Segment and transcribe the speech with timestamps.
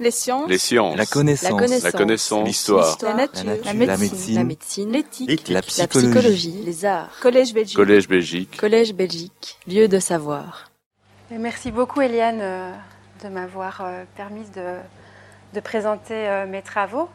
[0.00, 0.48] Les sciences.
[0.48, 0.96] Les sciences.
[0.96, 1.82] La connaissance.
[1.84, 2.40] La connaissance.
[2.40, 2.44] La.
[2.46, 2.98] L'histoire.
[3.02, 3.44] La nature.
[3.44, 3.66] La nature.
[3.66, 4.90] La La médecine.
[4.90, 4.96] La.
[4.98, 5.48] L'éthique.
[5.48, 6.08] La La psychologie.
[6.08, 6.62] psychologie.
[6.64, 7.10] Les arts.
[7.20, 7.76] Collège Belgique.
[7.76, 8.56] Collège Belgique.
[8.56, 9.58] Collège Belgique.
[9.68, 10.70] Lieu de savoir.
[11.30, 12.72] Et Merci beaucoup Eliane euh,
[13.22, 14.76] de m'avoir euh, permis de,
[15.52, 17.10] de présenter euh, mes travaux.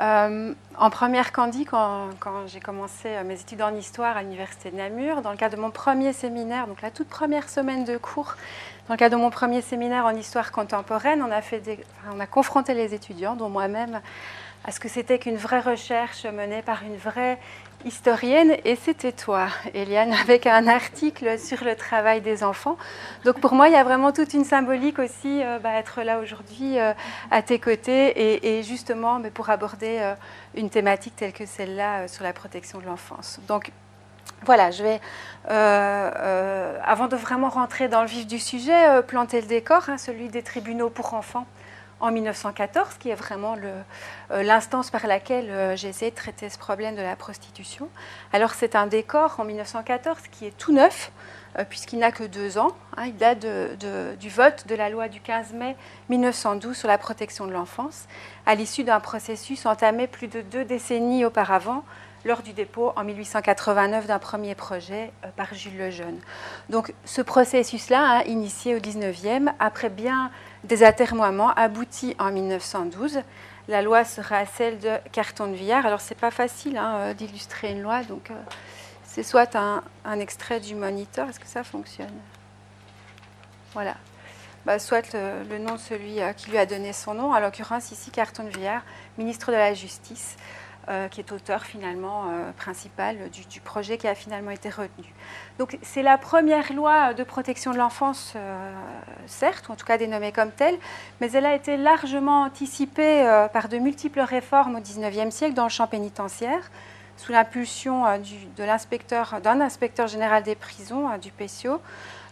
[0.00, 4.76] Euh, en première candie, quand, quand j'ai commencé mes études en histoire à l'université de
[4.76, 8.36] Namur, dans le cadre de mon premier séminaire, donc la toute première semaine de cours,
[8.88, 11.62] dans le cadre de mon premier séminaire en histoire contemporaine, on a, fait
[12.10, 14.00] on a confronté les étudiants, dont moi-même,
[14.64, 17.38] à ce que c'était qu'une vraie recherche menée par une vraie
[17.84, 22.78] historienne, et c'était toi, Eliane, avec un article sur le travail des enfants.
[23.26, 26.18] Donc pour moi, il y a vraiment toute une symbolique aussi, euh, bah, être là
[26.18, 26.94] aujourd'hui euh,
[27.30, 30.14] à tes côtés, et, et justement mais pour aborder euh,
[30.54, 33.38] une thématique telle que celle-là euh, sur la protection de l'enfance.
[33.48, 33.70] Donc
[34.44, 35.00] voilà, je vais,
[35.50, 39.88] euh, euh, avant de vraiment rentrer dans le vif du sujet, euh, planter le décor,
[39.88, 41.46] hein, celui des tribunaux pour enfants
[42.00, 43.56] en 1914, qui est vraiment
[44.30, 47.88] l'instance par laquelle j'ai de traiter ce problème de la prostitution.
[48.32, 51.10] Alors c'est un décor en 1914 qui est tout neuf,
[51.68, 52.70] puisqu'il n'a que deux ans.
[52.96, 53.06] hein.
[53.06, 53.44] il date
[54.20, 55.74] du vote de la loi du 15 mai
[56.08, 58.06] 1912 sur la protection de l'enfance,
[58.46, 61.82] à l'issue d'un processus entamé plus de deux décennies auparavant,
[62.28, 66.20] lors du dépôt en 1889 d'un premier projet euh, par Jules Lejeune.
[66.68, 70.30] Donc ce processus-là, hein, initié au 19e, après bien
[70.62, 73.20] des atermoiements, aboutit en 1912.
[73.66, 75.86] La loi sera celle de Carton de Villard.
[75.86, 78.34] Alors c'est pas facile hein, euh, d'illustrer une loi, donc euh,
[79.04, 79.82] c'est soit un,
[80.20, 81.30] extrait du moniteur.
[81.30, 82.14] Est-ce que ça fonctionne?
[83.72, 83.94] Voilà.
[84.66, 87.90] Bah, soit le, le nom de celui qui lui a donné son nom, en l'occurrence
[87.90, 88.82] ici Carton de Villard,
[89.16, 90.36] ministre de la Justice,
[90.88, 95.04] euh, qui est auteur finalement euh, principal du, projet qui a finalement été retenu.
[95.58, 98.72] Donc c'est la première loi de protection de l'enfance, euh,
[99.26, 100.78] certes, ou en tout cas dénommée comme telle,
[101.20, 103.22] mais elle a été largement anticipée
[103.52, 106.70] par de multiples réformes au XIXe siècle dans le champ pénitentiaire,
[107.18, 108.04] sous l'impulsion
[108.56, 111.32] d'un inspecteur général des prisons, du.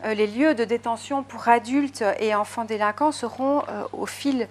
[0.04, 3.62] Euh, les lieux de détention pour adultes et enfants délinquants seront,
[3.92, 4.48] au fil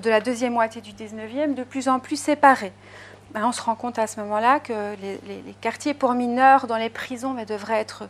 [0.00, 2.72] de la deuxième moitié du XIXe, de plus en plus séparés.
[3.32, 6.88] Ben, on se rend compte à ce moment-là que les, quartiers pour mineurs dans les
[6.88, 8.04] prisons ben, devraient être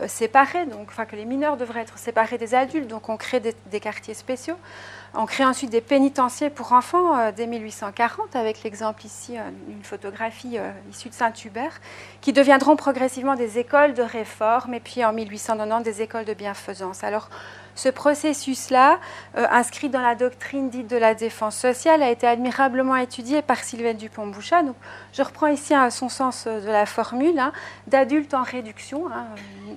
[0.00, 3.40] euh, séparés, donc, enfin que les mineurs devraient être séparés des adultes, donc on crée
[3.40, 4.56] des, quartiers spéciaux.
[5.16, 9.84] On crée ensuite des pénitenciers pour enfants euh, dès 1840, avec l'exemple ici euh, d'une
[9.84, 11.80] photographie euh, issue de Saint-Hubert,
[12.20, 17.04] qui deviendront progressivement des écoles de réforme, et puis en 1890 des écoles de bienfaisance.
[17.04, 17.30] Alors
[17.74, 18.98] ce processus-là,
[19.36, 23.58] euh, inscrit dans la doctrine dite de la défense sociale, a été admirablement étudié par
[23.58, 24.62] Sylvain Dupont-Bouchat.
[25.12, 27.52] Je reprends ici hein, son sens euh, de la formule, hein,
[27.86, 29.26] d'adulte en réduction, hein,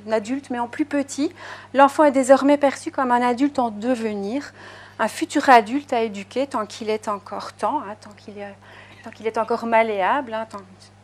[0.07, 1.33] un adulte mais en plus petit.
[1.73, 4.53] L'enfant est désormais perçu comme un adulte en devenir,
[4.99, 8.11] un futur adulte à éduquer tant qu'il est encore temps, tant
[9.11, 10.35] qu'il est, encore malléable,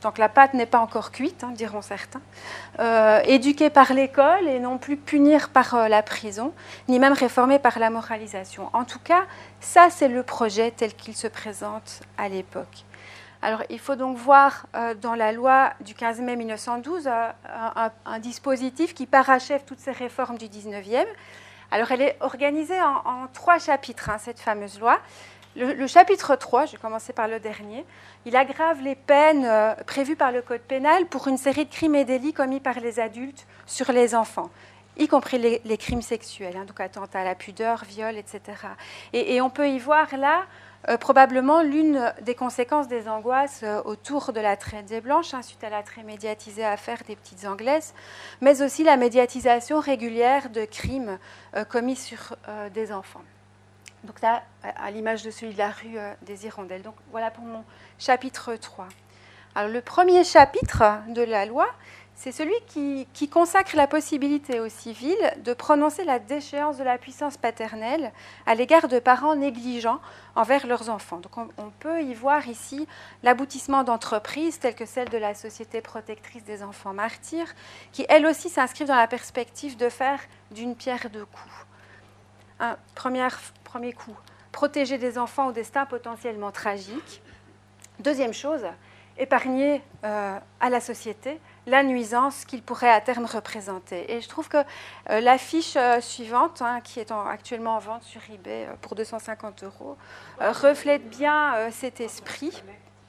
[0.04, 2.22] tant que la pâte n'est pas encore cuite, hein, diront certains.
[2.80, 6.54] Euh, éduqué par l'école et non plus punir par euh, la prison,
[6.90, 8.70] ni même réformé par la moralisation.
[8.74, 9.24] En tout cas,
[9.62, 12.86] ça c'est le projet tel qu'il se présente à l'époque.
[13.42, 17.30] Alors il faut donc voir euh, dans la loi du 15 mai 1912 euh,
[18.06, 21.06] un, dispositif qui parachève toutes ces réformes du 19e.
[21.72, 25.00] Alors elle est organisée en, en trois chapitres, hein, cette fameuse loi.
[25.56, 27.86] Le, chapitre 3, je vais commencer par le dernier,
[28.26, 31.94] il aggrave les peines euh, prévues par le Code pénal pour une série de crimes
[31.94, 34.50] et délits commis par les adultes sur les enfants,
[34.98, 38.42] y compris les, crimes sexuels, hein, donc attentat à la pudeur, viol, etc.
[39.14, 40.46] Et, on peut y voir là
[40.90, 45.44] euh, probablement l'une des conséquences des angoisses euh, autour de la traite des blanches, hein,
[45.44, 47.94] suite à la très médiatisée affaire des petites anglaises,
[48.42, 51.20] mais aussi la médiatisation régulière de crimes
[51.70, 52.36] commis sur
[52.74, 53.22] des enfants.
[54.04, 56.82] Donc là, à l'image de celui de la rue euh, des Hirondelles.
[56.82, 57.64] Donc voilà pour mon
[57.98, 58.88] chapitre 3.
[59.56, 61.68] Alors le premier chapitre de la loi,
[62.16, 67.38] c'est celui qui, consacre la possibilité aux civils de prononcer la déchéance de la puissance
[67.38, 68.12] paternelle
[68.46, 70.00] à l'égard de parents négligents
[70.36, 71.18] envers leurs enfants.
[71.18, 72.88] Donc on, peut y voir ici
[73.24, 77.52] l'aboutissement d'entreprises telles que celle de la Société protectrice des enfants martyrs,
[77.92, 80.20] qui elles aussi s'inscrivent dans la perspective de faire
[80.52, 81.66] d'une pierre deux coups.
[82.60, 83.28] Un premier,
[83.74, 84.16] premier coup,
[84.52, 87.24] protéger des enfants au destin potentiellement tragique.
[87.98, 88.62] Deuxième chose,
[89.18, 94.14] épargner euh, à la société la nuisance qu'il pourrait à terme représenter.
[94.14, 94.58] Et je trouve que
[95.10, 98.94] euh, l'affiche euh, suivante, hein, qui est en- actuellement en vente sur eBay euh, pour
[98.94, 99.98] 250 euros,
[100.40, 102.62] reflète bien cet esprit.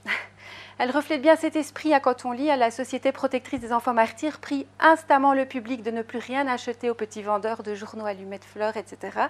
[0.78, 3.92] Elle reflète bien cet esprit à quand on lit à la Société protectrice des enfants
[3.94, 8.06] martyrs, prie instamment le public de ne plus rien acheter aux petits vendeurs de journaux
[8.06, 9.28] allumettes fleurs, etc.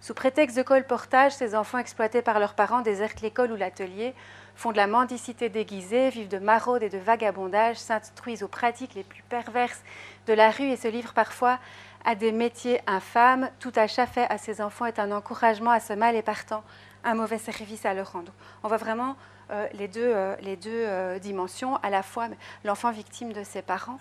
[0.00, 4.14] Sous prétexte de colportage, ces enfants exploités par leurs parents désertent l'école ou l'atelier,
[4.54, 9.04] font de la mendicité déguisée, vivent de maraude et de vagabondage, s'instruisent aux pratiques les
[9.04, 9.82] plus perverses
[10.26, 11.58] de la rue et se livrent parfois
[12.04, 13.50] à des métiers infâmes.
[13.58, 16.62] Tout achat fait à ces enfants est un encouragement à ce mal et partant
[17.04, 18.32] un mauvais service à leur rendre.
[18.62, 19.16] On voit vraiment
[19.50, 22.28] euh, les deux, euh, euh, dimensions, à la fois
[22.64, 23.98] l'enfant victime de ses parents,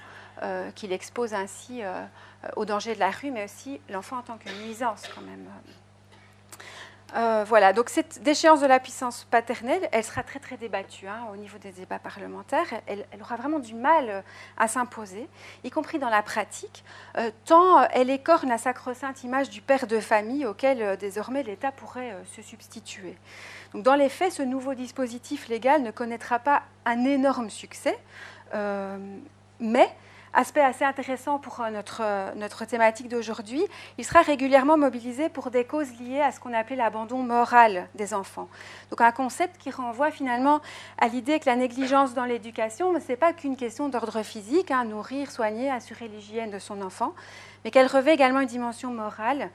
[0.76, 1.82] qui l'expose ainsi
[2.58, 5.48] au danger de la rue, mais aussi l'enfant en tant que nuisance quand même.
[7.16, 11.28] Euh, voilà, donc cette déchéance de la puissance paternelle, elle sera très très débattue hein,
[11.32, 12.66] au niveau des débats parlementaires.
[12.88, 14.22] Elle, aura vraiment du mal euh,
[14.58, 15.30] à s'imposer,
[15.64, 16.84] y compris dans la pratique,
[17.18, 22.16] euh, tant elle écorne la sacro-sainte image du père de famille auquel désormais l'État pourrait
[22.36, 23.16] se substituer.
[23.74, 27.98] Donc, dans les faits, ce nouveau dispositif légal ne connaîtra pas un énorme succès,
[29.60, 29.90] mais
[30.36, 33.64] aspect assez intéressant pour euh, notre, euh, notre thématique d'aujourd'hui,
[33.98, 38.14] il sera régulièrement mobilisé pour des causes liées à ce qu'on appelait l'abandon moral des
[38.14, 38.50] enfants.
[38.92, 40.62] Donc un concept qui renvoie finalement
[40.98, 44.84] à l'idée que la négligence dans l'éducation, ce n'est pas qu'une question d'ordre physique, hein,
[44.84, 47.14] nourrir, soigner, assurer l'hygiène de son enfant,
[47.64, 49.50] mais qu'elle revêt également une dimension morale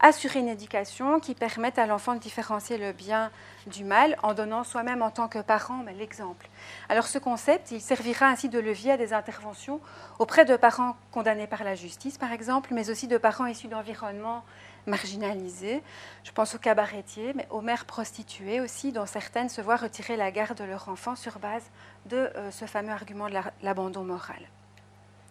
[0.00, 3.30] assurer une éducation qui permette à l'enfant de différencier le bien
[3.66, 6.48] du mal en donnant soi-même en tant que parent l'exemple.
[6.88, 9.80] Alors ce concept, il servira ainsi de levier à des interventions
[10.18, 14.44] auprès de parents condamnés par la justice, par exemple, mais aussi de parents issus d'environnements
[14.86, 15.82] marginalisés.
[16.24, 20.30] Je pense aux cabaretiers, mais aux mères prostituées aussi, dont certaines se voient retirer la
[20.30, 21.64] garde de leur enfant sur base
[22.06, 24.40] de euh, ce fameux argument de l'abandon moral.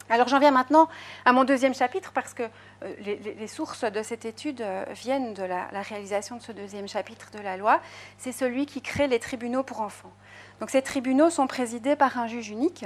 [0.10, 0.88] Alors j'en viens maintenant
[1.26, 5.42] à mon deuxième chapitre parce que euh, les, sources de cette étude euh, viennent de
[5.42, 7.82] la, réalisation de ce deuxième chapitre de la loi.
[8.20, 10.14] C'est celui qui crée les tribunaux pour enfants.
[10.60, 12.86] Donc ces tribunaux sont présidés par un juge unique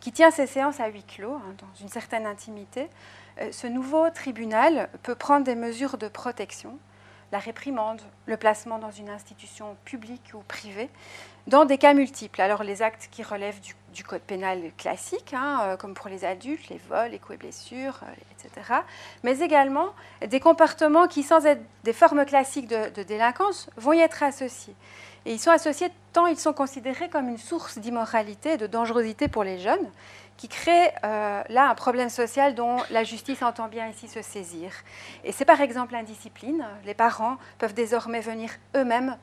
[0.00, 2.88] qui tient ses séances à huis clos, hein, dans une certaine intimité.
[3.40, 6.78] Euh, ce nouveau tribunal peut prendre des mesures de protection
[7.32, 10.88] la réprimande, le placement dans une institution publique ou privée,
[11.46, 12.40] dans des cas multiples.
[12.40, 13.74] Alors les actes qui relèvent du,
[14.04, 18.00] code pénal classique, hein, euh, comme pour les adultes, les vols, les coups et blessures,
[18.02, 18.72] euh, etc.,
[19.22, 19.94] mais également
[20.26, 24.74] des comportements qui, sans être des formes classiques de, de délinquance, vont y être associés.
[25.26, 29.28] Et ils sont associés tant ils sont considérés comme une source d'immoralité et de dangerosité
[29.28, 29.90] pour les jeunes,
[30.38, 34.70] qui crée euh, là un problème social dont la justice entend bien ici se saisir.
[35.24, 36.64] Et c'est par exemple l'indiscipline.
[36.86, 39.16] Les parents peuvent désormais venir eux-mêmes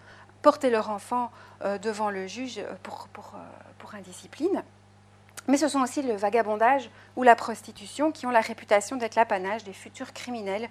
[0.46, 1.32] porter leur enfant
[1.64, 3.40] euh, devant le juge pour, pour, euh,
[3.80, 4.64] pour, indiscipline.
[5.48, 9.64] Mais ce sont aussi le vagabondage ou la prostitution qui ont la réputation d'être l'apanage
[9.64, 10.70] des futurs criminels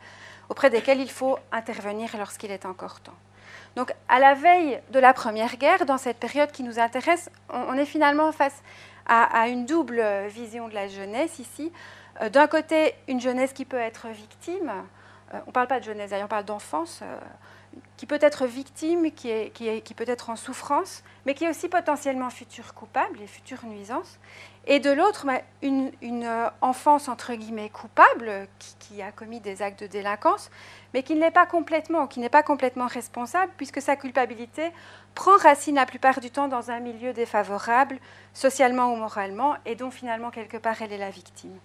[0.49, 3.19] auprès desquels il faut intervenir lorsqu'il est encore temps.
[3.75, 7.76] Donc, à la veille de la Première Guerre, dans cette période qui nous intéresse, on
[7.76, 8.62] est finalement face
[9.06, 11.73] à, une double vision de la jeunesse ici.
[12.23, 14.71] Euh, d'un côté, une jeunesse qui peut être victime,
[15.32, 17.19] euh, on ne parle pas de jeunesse, on parle d'enfance, euh,
[17.97, 22.75] qui peut être victime, qui, peut être en souffrance, mais qui est aussi potentiellement futur
[22.75, 24.19] coupable et future nuisance.
[24.67, 25.91] Et de l'autre, bah, une,
[26.61, 28.49] enfance entre guillemets coupable,
[28.79, 30.50] qui, a commis des actes de délinquance,
[30.93, 34.73] mais qui qui n'est pas complètement responsable, puisque sa culpabilité
[35.15, 37.99] prend racine la plupart du temps dans un milieu défavorable,
[38.32, 41.59] socialement ou moralement, et dont finalement quelque part elle est la victime.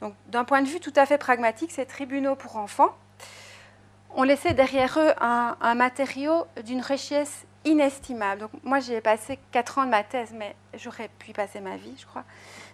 [0.00, 2.94] Donc d'un point de vue tout à fait pragmatique, ces tribunaux pour enfants
[4.14, 8.42] ont laissé derrière eux un, un matériau d'une richesse inestimable.
[8.42, 11.76] Donc moi j'ai passé quatre ans de ma thèse, mais j'aurais pu y passer ma
[11.76, 12.24] vie, je crois.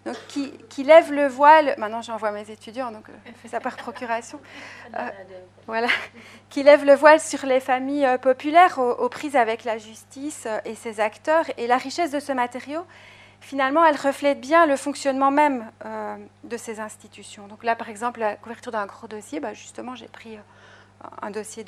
[0.05, 3.61] Donc qui, qui lève le voile, maintenant j'envoie mes étudiants, donc euh, je fais ça
[3.61, 4.41] par procuration.
[4.99, 5.09] Euh,
[5.69, 5.87] voilà,
[6.49, 10.75] qui lève le voile sur les familles euh, populaires aux, prises avec la justice et
[10.75, 11.45] ses acteurs.
[11.59, 12.85] Et la richesse de ce matériau,
[13.41, 15.71] finalement, elle reflète bien le fonctionnement même
[16.43, 17.47] de ces institutions.
[17.47, 20.39] Donc là, par exemple, la couverture d'un gros dossier, bah, justement, j'ai pris
[21.23, 21.65] un dossier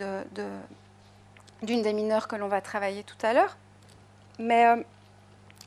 [1.62, 3.56] d'une des mineures que l'on va travailler tout à l'heure.
[4.38, 4.76] Mais euh,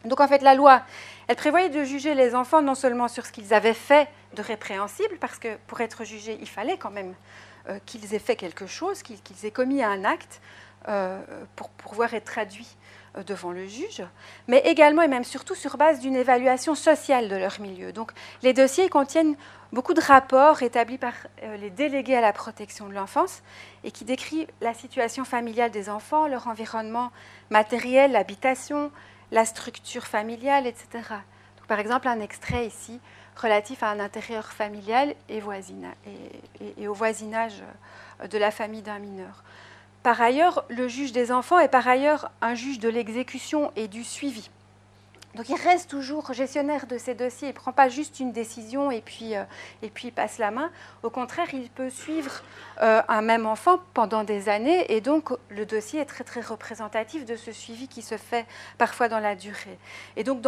[0.05, 0.83] donc en fait, la loi,
[1.27, 5.17] elle prévoyait de juger les enfants non seulement sur ce qu'ils avaient fait de répréhensible,
[5.19, 7.13] parce que pour être jugés, il fallait quand même
[7.69, 10.41] euh, qu'ils aient fait quelque chose, qu'ils aient commis un acte
[10.87, 11.19] euh,
[11.55, 12.75] pour pouvoir être traduits
[13.23, 14.03] devant le juge,
[14.47, 17.93] mais également et même surtout sur base d'une évaluation sociale de leur milieu.
[17.93, 18.11] Donc
[18.43, 19.35] les dossiers contiennent
[19.71, 23.41] beaucoup de rapports établis par euh, les délégués à la protection de l'enfance
[23.83, 27.11] et qui décrivent la situation familiale des enfants, leur environnement
[27.49, 28.91] matériel, l'habitation,
[29.31, 30.87] la structure familiale, etc.
[31.67, 32.99] Par exemple, un extrait ici
[33.35, 35.41] relatif à un intérieur familial et,
[36.77, 37.63] et au voisinage
[38.21, 39.43] euh, de la famille d'un mineur.
[40.05, 44.03] Par ailleurs, le juge des enfants est par ailleurs un juge de l'exécution et du
[44.03, 44.51] suivi.
[45.33, 48.91] Donc il reste toujours gestionnaire de ces dossiers, il ne prend pas juste une décision
[48.91, 49.43] et puis, euh,
[49.81, 50.69] et puis il passe la main.
[51.01, 52.43] Au contraire, il peut suivre
[52.83, 57.25] euh, un même enfant pendant des années et donc le dossier est très très représentatif
[57.25, 58.45] de ce suivi qui se fait
[58.77, 59.79] parfois dans la durée.
[60.17, 60.45] Et donc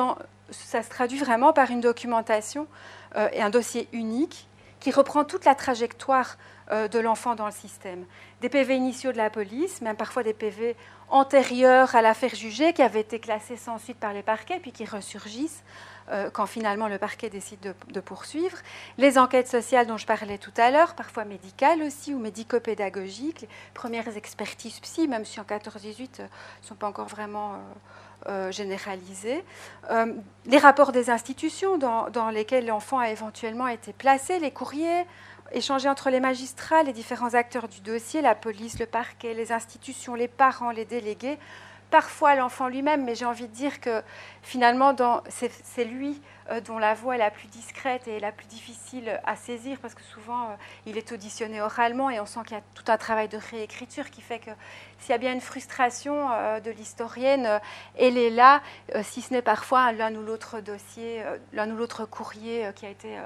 [0.52, 2.68] ça se traduit vraiment par une documentation
[3.16, 4.48] euh, et un dossier unique
[4.80, 6.38] qui reprend toute la trajectoire
[6.70, 8.06] de l'enfant dans le système.
[8.41, 10.75] Des PV initiaux de la police, même parfois des PV
[11.10, 14.86] antérieures à l'affaire jugée, qui avaient été classées sans suite par les parquets, puis qui
[14.86, 15.63] ressurgissent
[16.10, 18.58] euh, quand finalement le parquet décide de, poursuivre.
[19.00, 23.50] Les enquêtes sociales dont je parlais tout à l'heure, parfois médicales aussi, ou médico-pédagogiques, les
[23.74, 26.27] premières expertises psy, même si en 14-18 ne euh,
[26.62, 27.56] sont pas encore vraiment...
[27.56, 29.44] Euh, généralisées.
[30.48, 35.06] les rapports des institutions dans, dans lesquels l'enfant a éventuellement été placé, les courriers,
[35.51, 40.16] échanger entre les magistrats, les différents acteurs du dossier, la police, le parquet, les institutions,
[40.16, 41.38] les parents, les délégués,
[41.89, 44.01] parfois l'enfant lui-même, mais j'ai envie de dire que
[44.42, 44.94] finalement,
[45.30, 49.36] c'est lui euh, dont la voix est la plus discrète et la plus difficile à
[49.36, 52.63] saisir, parce que souvent, euh, il est auditionné oralement et on sent qu'il y a
[52.74, 54.51] tout un travail de réécriture qui fait que
[55.00, 57.60] s'il y a bien une frustration euh, de l'historienne,
[57.98, 58.62] elle est là,
[59.04, 61.24] si ce n'est parfois l'un ou l'autre dossier,
[61.54, 63.18] l'un ou l'autre courrier qui a été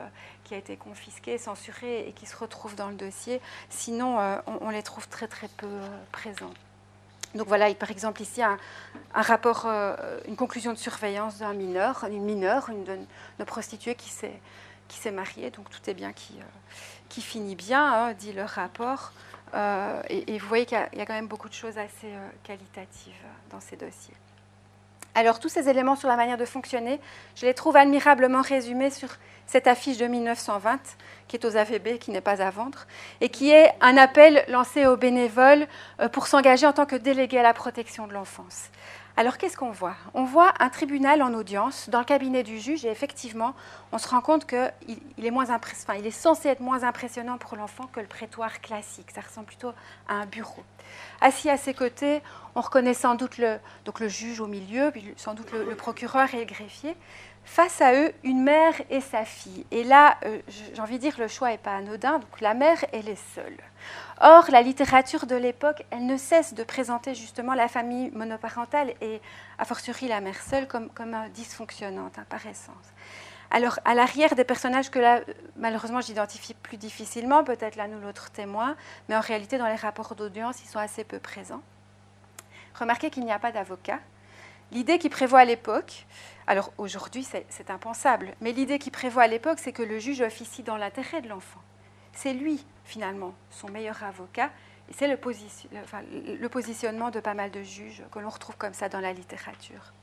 [0.51, 3.39] qui a été confisqué, censuré et qui se retrouve dans le dossier.
[3.69, 4.17] Sinon,
[4.59, 5.79] on, les trouve très très peu
[6.11, 6.51] présents.
[7.35, 8.57] Donc voilà, par exemple ici un,
[9.13, 14.41] rapport, euh, une conclusion de surveillance d'un mineur, une mineure, une, de prostituée qui s'est
[14.89, 15.51] qui s'est mariée.
[15.51, 16.43] Donc tout est bien qui, euh,
[17.07, 19.13] qui finit bien, hein, dit le rapport.
[19.53, 23.13] Euh, et, vous voyez qu'il y, a quand même beaucoup de choses assez qualitatives
[23.51, 24.15] dans ces dossiers.
[25.13, 26.99] Alors tous ces éléments sur la manière de fonctionner,
[27.35, 29.09] je les trouve admirablement résumés sur
[29.45, 30.79] cette affiche de 1920
[31.27, 32.85] qui est aux AVB, qui n'est pas à vendre,
[33.21, 35.65] et qui est un appel lancé aux bénévoles
[36.01, 38.69] euh, pour s'engager en tant que délégué à la protection de l'enfance.
[39.15, 39.95] Alors qu'est-ce qu'on voit?
[40.13, 43.53] On voit un tribunal en audience dans le cabinet du juge et effectivement,
[43.91, 44.59] on se rend compte qu'il
[45.25, 49.11] est, est censé être moins impressionnant pour l'enfant que le prétoire classique.
[49.13, 49.73] Ça ressemble plutôt
[50.07, 50.63] à un bureau.
[51.21, 52.21] Assis à ses côtés,
[52.55, 56.33] on reconnaît sans doute le, donc le juge au milieu, puis sans doute le procureur
[56.33, 56.95] et le greffier
[57.43, 59.65] face à eux une mère et sa fille.
[59.71, 62.83] Et là, euh, j'ai envie de dire, le choix n'est pas anodin, donc la mère,
[62.93, 63.57] elle est seule.
[64.19, 69.19] Or, la littérature de l'époque, elle ne cesse de présenter justement la famille monoparentale et,
[69.57, 70.89] a fortiori, la mère seule comme,
[71.33, 72.93] dysfonctionnante, hein, par essence.
[73.53, 75.21] Alors, à l'arrière des personnages que là,
[75.57, 78.77] malheureusement, j'identifie plus difficilement, peut-être l'un ou l'autre témoin,
[79.09, 81.61] mais en réalité, dans les rapports d'audience, ils sont assez peu présents.
[82.79, 83.99] Remarquez qu'il n'y a pas d'avocat.
[84.71, 86.05] L'idée qui prévoit à l'époque,
[86.47, 88.33] alors aujourd'hui, c'est impensable.
[88.39, 91.61] Mais l'idée qui prévoit à l'époque, c'est que le juge officie dans l'intérêt de l'enfant.
[92.13, 94.49] C'est lui, finalement, son meilleur avocat.
[94.89, 95.17] Et c'est le,
[96.49, 99.93] positionnement de pas mal de juges que l'on retrouve comme ça dans la littérature.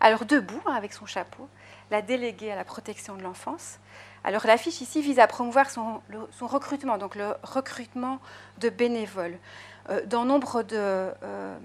[0.00, 1.48] Alors debout, hein, avec son chapeau,
[1.90, 3.78] la déléguée à la protection de l'enfance.
[4.24, 6.00] Alors l'affiche ici vise à promouvoir son,
[6.40, 8.20] recrutement, donc le recrutement
[8.58, 9.38] de bénévoles.
[9.90, 10.00] Euh,
[10.72, 11.56] euh,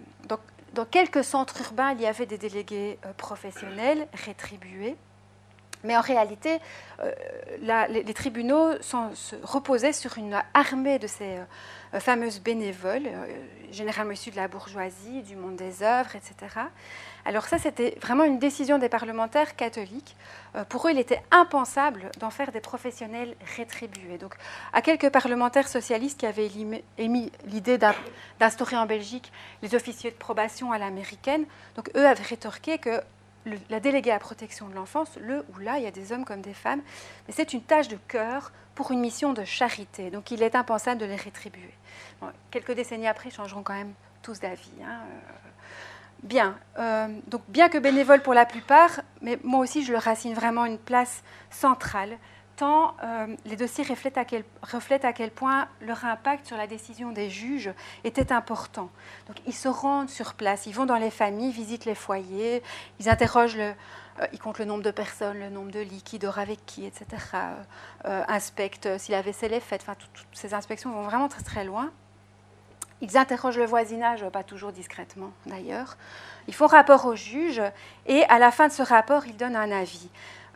[0.74, 4.98] dans quelques centres urbains, il y avait des délégués euh, professionnels rétribués.
[5.84, 6.60] Mais en réalité,
[7.00, 7.12] euh,
[7.88, 11.38] les, tribunaux se reposaient sur une armée de ces
[11.94, 13.10] euh, fameuses bénévoles,
[13.72, 16.36] généralement issus de la bourgeoisie, du monde des œuvres, etc.
[17.26, 20.16] Alors ça, c'était vraiment une décision des parlementaires catholiques.
[20.70, 24.18] pour eux, il était impensable d'en faire des professionnels rétribués.
[24.18, 24.36] Donc,
[24.74, 26.50] à quelques parlementaires socialistes qui avaient
[26.98, 27.78] émis l'idée
[28.40, 29.32] d'instaurer en Belgique
[29.62, 31.46] les officiers de probation à l'américaine,
[31.76, 33.02] donc eux avaient rétorqué que
[33.70, 36.42] la déléguée à protection de l'enfance, le ou là, il y a des hommes comme
[36.42, 36.82] des femmes,
[37.28, 40.10] mais c'est une tâche de cœur pour une mission de charité.
[40.12, 41.74] Donc il est impensable de les rétribuer.
[42.52, 44.72] quelques décennies après, ils changeront quand même tous d'avis.
[44.84, 45.50] Hein, euh,
[46.24, 46.58] Bien.
[46.78, 50.66] Euh, donc, bien que bénévole pour la plupart, mais moi aussi, je leur assigne vraiment
[50.66, 52.18] une place centrale,
[52.62, 54.26] euh, les dossiers reflètent à,
[55.14, 57.72] quel, point leur impact sur la décision des juges
[58.04, 58.90] était important.
[59.28, 62.64] Donc, ils se rendent sur place, ils vont dans les familles, visitent les foyers,
[63.00, 63.74] ils interrogent euh,
[64.34, 67.06] ils comptent le nombre de personnes, le nombre de lits, qui dort avec qui, etc.
[68.04, 69.82] inspectent si la vaisselle est faite.
[69.82, 71.90] Enfin, toutes ces inspections vont vraiment très très loin.
[73.02, 75.96] Ils interrogent le voisinage, pas toujours discrètement d'ailleurs.
[76.48, 77.62] Ils font rapport au juge
[78.08, 80.10] et à la fin de ce rapport, ils donnent un avis.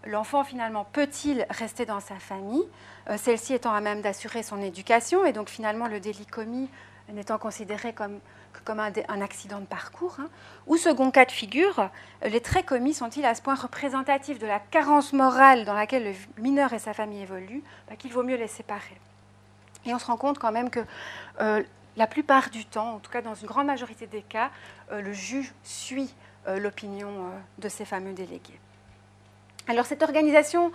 [0.05, 2.67] L'enfant finalement peut-il rester dans sa famille,
[3.09, 6.69] euh, celle-ci étant à même d'assurer son éducation et donc finalement le délit commis
[7.09, 8.19] n'étant considéré comme,
[8.63, 10.15] comme un, accident de parcours.
[10.19, 10.29] Hein.
[10.67, 11.89] Ou second cas de figure,
[12.25, 16.41] les traits commis sont-ils à ce point représentatifs de la carence morale dans laquelle le
[16.41, 18.97] mineur et sa famille évoluent bah, qu'il vaut mieux les séparer
[19.85, 20.79] Et on se rend compte quand même que
[21.41, 21.61] euh,
[21.95, 24.49] la plupart du temps, en tout cas dans une grande majorité des cas,
[24.91, 26.13] euh, le juge suit
[26.47, 28.59] euh, l'opinion euh, de ces fameux délégués.
[29.67, 30.71] Alors cette organisation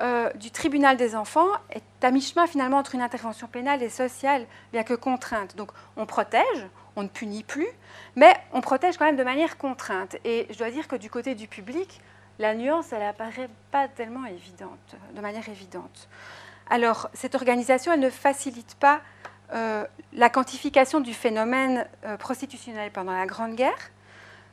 [0.00, 4.46] euh, du tribunal des enfants est à mi-chemin finalement entre une intervention pénale et sociale,
[4.72, 5.56] bien que contrainte.
[5.56, 7.66] Donc on protège, on ne punit plus,
[8.14, 10.16] mais on protège quand même de manière contrainte.
[10.24, 12.00] Et je dois dire que du côté du public,
[12.38, 16.08] la nuance, elle apparaît pas tellement évidente, de manière évidente.
[16.70, 19.00] Alors cette organisation, elle ne facilite pas
[19.52, 23.90] euh, la quantification du phénomène euh, prostitutionnel pendant la Grande Guerre.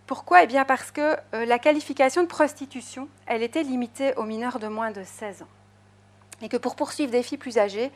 [0.07, 0.43] Pourquoi?
[0.43, 4.67] Eh bien parce que euh, la qualification de prostitution, elle était limitée aux mineurs de
[4.67, 5.47] moins de 16 ans.
[6.41, 7.91] Et que pour poursuivre des filles plus âgées,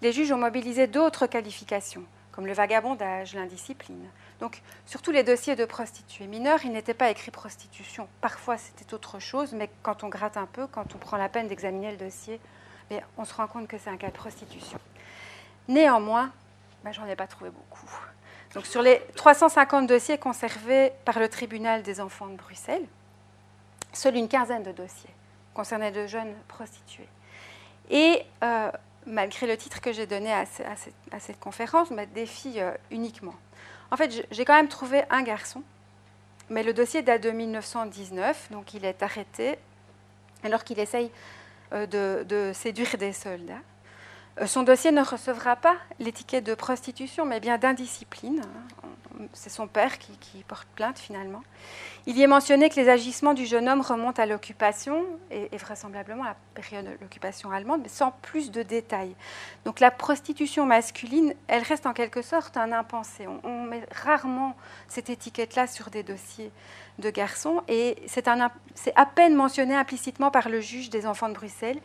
[0.00, 4.08] les juges ont mobilisé d'autres qualifications, comme le vagabondage, l'indiscipline.
[4.40, 8.08] Donc, surtout les dossiers de prostituées mineures, il n'était pas écrit prostitution.
[8.22, 11.48] Parfois, c'était autre chose, mais quand on gratte un peu, quand on prend la peine
[11.48, 12.40] d'examiner le dossier,
[13.18, 14.78] on se rend compte que c'est un cas de prostitution.
[15.68, 16.32] Néanmoins,
[16.84, 17.86] ben, j'en ai pas trouvé beaucoup.
[18.54, 22.86] Donc sur les 350 dossiers conservés par le tribunal des enfants de Bruxelles,
[23.92, 25.10] seule une quinzaine de dossiers
[25.54, 27.08] concernaient de jeunes prostituées.
[27.90, 28.70] Et euh,
[29.06, 33.34] malgré le titre que j'ai donné à, cette, conférence, des filles euh, uniquement.
[33.90, 35.62] En fait, j'ai quand même trouvé un garçon,
[36.48, 39.58] mais le dossier date de 1919, donc il est arrêté
[40.44, 41.10] alors qu'il essaye
[41.72, 43.62] euh, de séduire des soldats.
[44.38, 48.42] Euh, son dossier ne recevra pas l'étiquette de prostitution, mais bien d'indiscipline.
[49.34, 51.42] C'est son père qui, porte plainte finalement.
[52.06, 56.24] Il y est mentionné que les agissements du jeune homme remontent à l'occupation, et, vraisemblablement
[56.24, 59.14] à la période de l'occupation allemande, mais sans plus de détails.
[59.66, 63.26] Donc la prostitution masculine, elle reste en quelque sorte un impensé.
[63.26, 64.56] On, on met rarement
[64.88, 66.50] cette étiquette-là sur des dossiers
[66.98, 71.80] de garçons, et c'est à peine mentionné implicitement par le juge des enfants de Bruxelles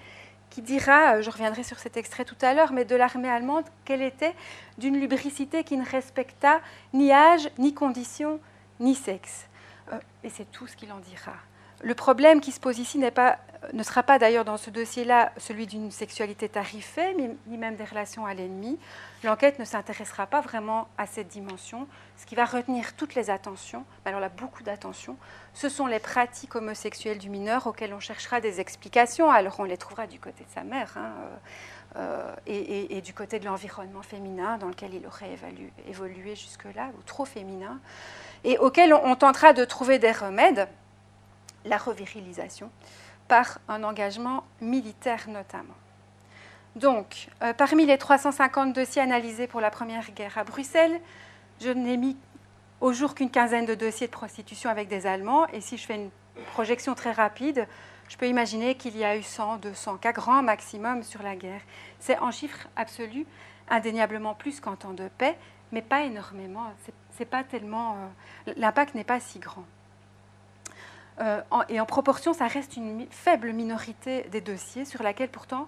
[0.50, 3.66] qui dira, euh, je reviendrai sur cet extrait tout à l'heure, mais de l'armée allemande,
[3.84, 4.34] qu'elle était
[4.78, 6.62] d'une lubricité qui ne respecta
[6.94, 8.40] ni âge, ni condition,
[8.80, 9.48] ni sexe.
[9.92, 11.34] Euh, et c'est tout ce qu'il en dira.
[11.82, 13.38] Le problème qui se pose ici pas,
[13.74, 17.16] ne sera pas d'ailleurs dans ce dossier-là celui d'une sexualité tarifée,
[17.48, 18.80] ni même des relations à l'ennemi.
[19.24, 21.88] L'enquête ne s'intéressera pas vraiment à cette dimension.
[22.18, 25.18] Ce qui va retenir toutes les attentions, alors là beaucoup d'attention,
[25.54, 29.30] ce sont les pratiques homosexuelles du mineur auxquelles on cherchera des explications.
[29.30, 31.12] Alors on les trouvera du côté de sa mère hein,
[31.98, 35.38] euh, et, du côté de l'environnement féminin dans lequel il aurait
[35.88, 37.80] évolué jusque-là, ou trop féminin,
[38.44, 40.68] et auxquels on tentera de trouver des remèdes
[41.66, 42.70] la revirilisation
[43.28, 45.74] par un engagement militaire notamment.
[46.76, 51.00] Donc, euh, parmi les 350 dossiers analysés pour la Première Guerre à Bruxelles,
[51.62, 52.18] je n'ai mis
[52.82, 55.48] au jour qu'une quinzaine de dossiers de prostitution avec des Allemands.
[55.54, 56.10] Et si je fais une
[56.52, 57.66] projection très rapide,
[58.10, 61.62] je peux imaginer qu'il y a eu 100, 200 cas grand maximum sur la guerre.
[62.00, 63.26] C'est en chiffres absolus
[63.70, 65.38] indéniablement plus qu'en temps de paix,
[65.72, 66.72] mais pas énormément.
[67.12, 67.96] C'est, pas tellement,
[68.48, 69.66] euh, l'impact n'est pas si grand.
[71.22, 75.68] Euh, et en proportion, ça reste une faible minorité des dossiers sur laquelle pourtant,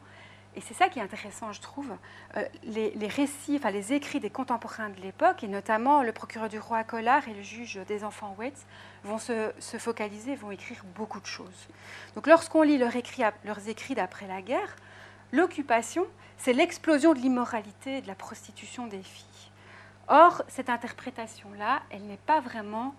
[0.58, 1.92] et c'est ça qui est intéressant, je trouve,
[2.36, 6.58] euh, les, récits, enfin les écrits des contemporains de l'époque, et notamment le procureur du
[6.58, 8.66] roi Collard et le juge des enfants Waits,
[9.04, 11.68] vont se, focaliser, vont écrire beaucoup de choses.
[12.16, 12.96] Donc lorsqu'on lit leurs
[13.68, 14.76] écrits d'après la guerre,
[15.32, 16.08] l'occupation,
[16.38, 19.52] c'est l'explosion de l'immoralité et de la prostitution des filles.
[20.08, 22.96] Or, cette interprétation-là, elle n'est pas vraiment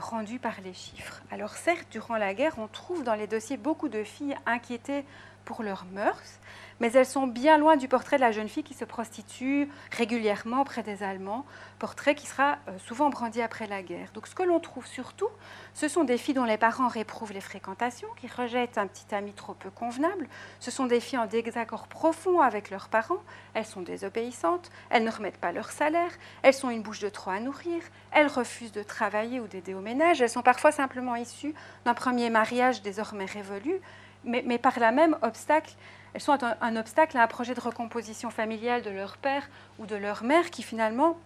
[0.00, 1.22] rendu par les chiffres.
[1.30, 5.04] Alors certes, durant la guerre, on trouve dans les dossiers beaucoup de filles inquiétées
[5.44, 6.40] pour leurs mœurs,
[6.80, 10.62] mais elles sont bien loin du portrait de la jeune fille qui se prostitue régulièrement
[10.62, 11.44] auprès des Allemands,
[11.78, 14.10] portrait qui sera euh, souvent brandi après la guerre.
[14.14, 15.28] Donc ce que l'on trouve surtout,
[15.74, 19.32] ce sont des filles dont les parents réprouvent les fréquentations, qui rejettent un petit ami
[19.32, 20.28] trop peu convenable.
[20.60, 23.22] Ce sont des filles en désaccord profond avec leurs parents.
[23.54, 26.10] Elles sont désobéissantes, elles ne remettent pas leur salaire,
[26.42, 29.80] elles sont une bouche de trop à nourrir, elles refusent de travailler ou d'aider au
[29.80, 33.80] ménage, elles sont parfois simplement issues d'un premier mariage désormais révolu,
[34.24, 35.74] mais, mais par là même obstacle
[36.14, 39.96] elles sont un, obstacle à un projet de recomposition familiale de leur père ou de
[39.96, 41.18] leur mère qui finalement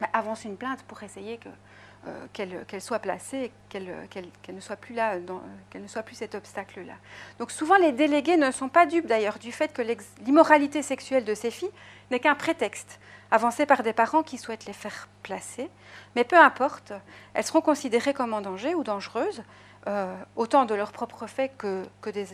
[0.00, 1.48] bah, avance une plainte pour essayer que,
[2.06, 5.16] euh, qu'elle, soit placée, ne soit plus là,
[5.70, 6.94] qu'elle ne soit plus cet obstacle-là.
[7.38, 9.82] Donc souvent les délégués ne sont pas dupes d'ailleurs du fait que
[10.24, 11.70] l'immoralité sexuelle de ces filles
[12.10, 12.98] n'est qu'un prétexte
[13.30, 15.70] avancé par des parents qui souhaitent les faire placer.
[16.16, 16.92] Mais peu importe,
[17.34, 19.42] elles seront considérées comme en danger ou dangereuses
[19.86, 21.84] euh, autant de leur propre fait que,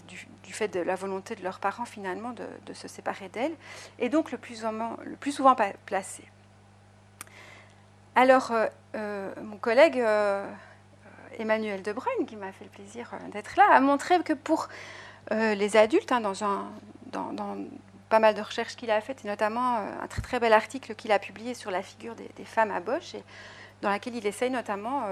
[0.08, 3.54] du, fait de la volonté de leurs parents finalement de, se séparer d'elles,
[4.00, 4.56] et donc le plus,
[5.30, 5.56] souvent
[5.86, 6.24] placées.
[8.16, 10.02] Alors, euh, euh, mon collègue
[11.38, 14.68] Emmanuel De Bruyne, qui m'a fait le plaisir d'être là, a montré que pour
[15.30, 17.56] les adultes, hein, dans,
[18.08, 21.12] pas mal de recherches qu'il a faites, et notamment un très très bel article qu'il
[21.12, 23.14] a publié sur la figure des, femmes à Bosch,
[23.82, 25.04] dans laquelle il essaye notamment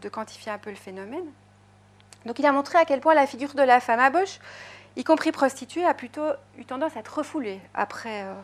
[0.00, 1.26] de quantifier un peu le phénomène.
[2.26, 4.38] Donc il a montré à quel point la figure de la femme à Bosch,
[4.96, 6.26] y compris prostituée, a plutôt
[6.58, 8.34] eu tendance à être refoulée après euh,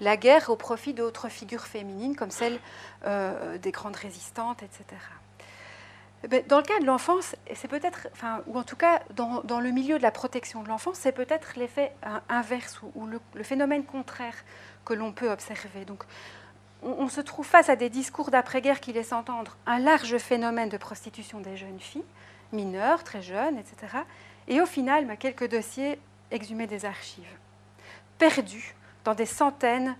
[0.00, 2.58] la guerre au profit d'autres figures féminines comme celle
[3.06, 4.84] euh, des grandes résistantes, etc.
[6.24, 8.08] Eh dans le cas de l'enfance, c'est peut-être,
[8.46, 11.92] ou en tout cas dans, le milieu de la protection de l'enfance, c'est peut-être l'effet
[12.28, 14.34] inverse ou, le, phénomène contraire
[14.84, 15.84] que l'on peut observer.
[15.84, 16.02] Donc,
[16.82, 20.76] on, se trouve face à des discours d'après-guerre qui laissent entendre un large phénomène de
[20.76, 22.04] prostitution des jeunes filles,
[22.52, 23.98] mineures, très jeunes, etc.
[24.46, 25.98] Et au final, bah, quelques dossiers
[26.30, 27.36] exhumés des archives,
[28.18, 29.96] perdus dans des centaines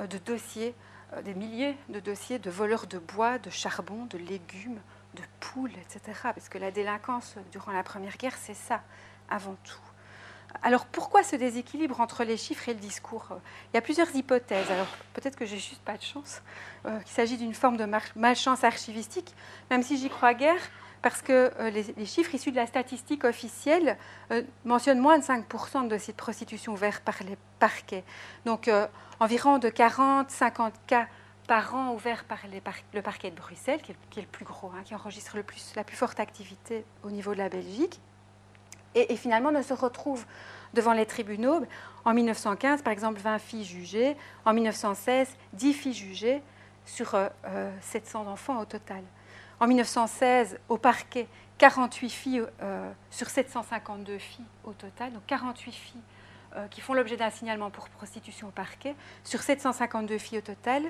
[0.00, 0.74] euh, de dossiers,
[1.14, 4.80] euh, des milliers de dossiers de voleurs de bois, de charbon, de légumes,
[5.14, 6.20] de poules, etc.
[6.22, 8.82] Parce que la délinquance durant la Première Guerre, c'est ça,
[9.28, 9.78] avant tout.
[10.62, 13.26] Alors pourquoi ce déséquilibre entre les chiffres et le discours
[13.72, 14.70] Il y a plusieurs hypothèses.
[14.70, 16.42] Alors peut-être que j'ai juste pas de chance,
[16.86, 19.34] euh, qu'il s'agit d'une forme de malchance archivistique,
[19.70, 20.60] même si j'y crois guère,
[21.06, 23.96] parce que euh, les, chiffres issus de la statistique officielle
[24.32, 28.02] euh, mentionnent moins de 5% de de prostitution ouverts par les parquets.
[28.44, 28.68] Donc
[29.20, 31.06] environ de 40-50 cas
[31.46, 32.38] par an ouverts par
[32.92, 35.36] le parquet de Bruxelles, qui est, le plus gros, hein, qui enregistre
[35.76, 38.00] la plus forte activité au niveau de la Belgique,
[38.96, 40.26] et, finalement ne se retrouvent
[40.74, 41.60] devant les tribunaux.
[42.04, 46.42] En 1915, par exemple, 20 filles jugées, en 1916, 10 filles jugées
[46.84, 47.16] sur
[47.80, 49.04] 700 euh, enfants au total.
[49.58, 56.00] En 1916, au parquet, 48 filles euh, sur 752 filles au total, donc 48 filles
[56.56, 60.84] euh, qui font l'objet d'un signalement pour prostitution au parquet, sur 752 filles au total,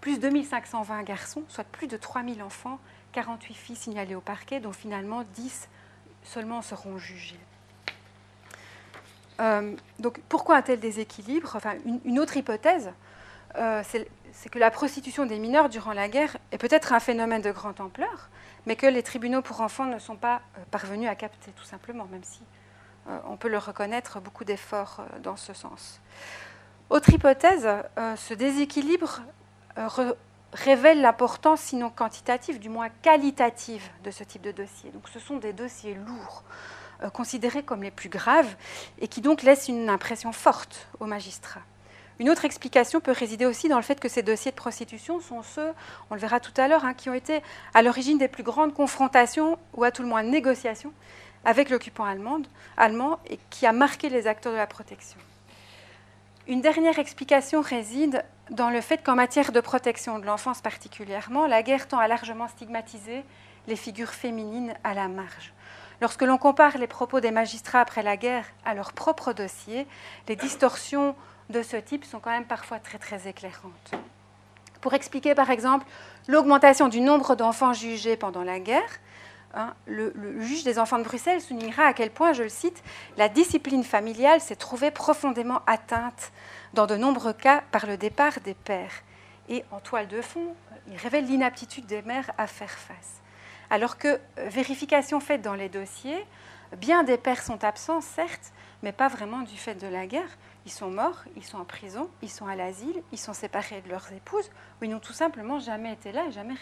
[0.00, 2.78] plus 2520 garçons, soit plus de 3000 enfants,
[3.12, 5.68] 48 filles signalées au parquet, dont finalement 10
[6.22, 7.40] seulement seront jugées.
[9.40, 11.54] Euh, donc pourquoi un tel déséquilibre?
[11.56, 12.92] Enfin, une, autre hypothèse,
[13.56, 13.82] euh,
[14.32, 17.80] c'est que la prostitution des mineurs durant la guerre est peut-être un phénomène de grande
[17.80, 18.30] ampleur,
[18.66, 22.06] mais que les tribunaux pour enfants ne sont pas euh, parvenus à capter tout simplement,
[22.10, 22.40] même si
[23.26, 26.00] on peut le reconnaître, beaucoup d'efforts dans ce sens.
[26.88, 27.68] Autre hypothèse,
[28.14, 29.22] ce déséquilibre
[30.52, 34.90] révèle l'importance, sinon quantitative, du moins qualitative de ce type de dossier.
[34.90, 36.42] Donc ce sont des dossiers lourds,
[37.02, 38.54] euh, considérés comme les plus graves,
[38.98, 41.62] et qui donc laissent une impression forte aux magistrats.
[42.22, 45.42] Une autre explication peut résider aussi dans le fait que ces dossiers de prostitution sont
[45.42, 45.72] ceux,
[46.08, 47.42] on le verra tout à l'heure, hein, qui ont été
[47.74, 50.92] à l'origine des plus grandes confrontations, ou à tout le moins négociations,
[51.44, 52.38] avec l'occupant allemand,
[52.76, 55.18] allemand et qui a marqué les acteurs de la protection.
[56.46, 61.64] Une dernière explication réside dans le fait qu'en matière de protection de l'enfance particulièrement, la
[61.64, 63.24] guerre tend à largement stigmatiser
[63.66, 65.52] les figures féminines à la marge.
[66.00, 69.88] Lorsque l'on compare les propos des magistrats après la guerre à leur propre dossier,
[70.28, 71.16] les distorsions
[71.52, 73.92] de ce type sont quand même parfois très éclairantes.
[74.80, 75.86] Pour expliquer par exemple
[76.26, 78.98] l'augmentation du nombre d'enfants jugés pendant la guerre,
[79.54, 82.82] Hein, le, juge des enfants de Bruxelles soulignera à quel point, je le cite,
[83.18, 86.32] la discipline familiale s'est trouvée profondément atteinte
[86.72, 89.02] dans de nombreux cas par le départ des pères.
[89.50, 90.54] Et en toile de fond,
[90.88, 93.20] il révèle l'inaptitude des mères à faire face.
[93.68, 96.24] Alors que, euh, vérification faite dans les dossiers,
[96.78, 100.38] bien des pères sont absents, certes, mais pas vraiment du fait de la guerre.
[100.64, 103.88] Ils sont morts, ils sont en prison, ils sont à l'asile, ils sont séparés de
[103.88, 106.54] leurs épouses, ou ils n'ont tout simplement jamais été là et jamais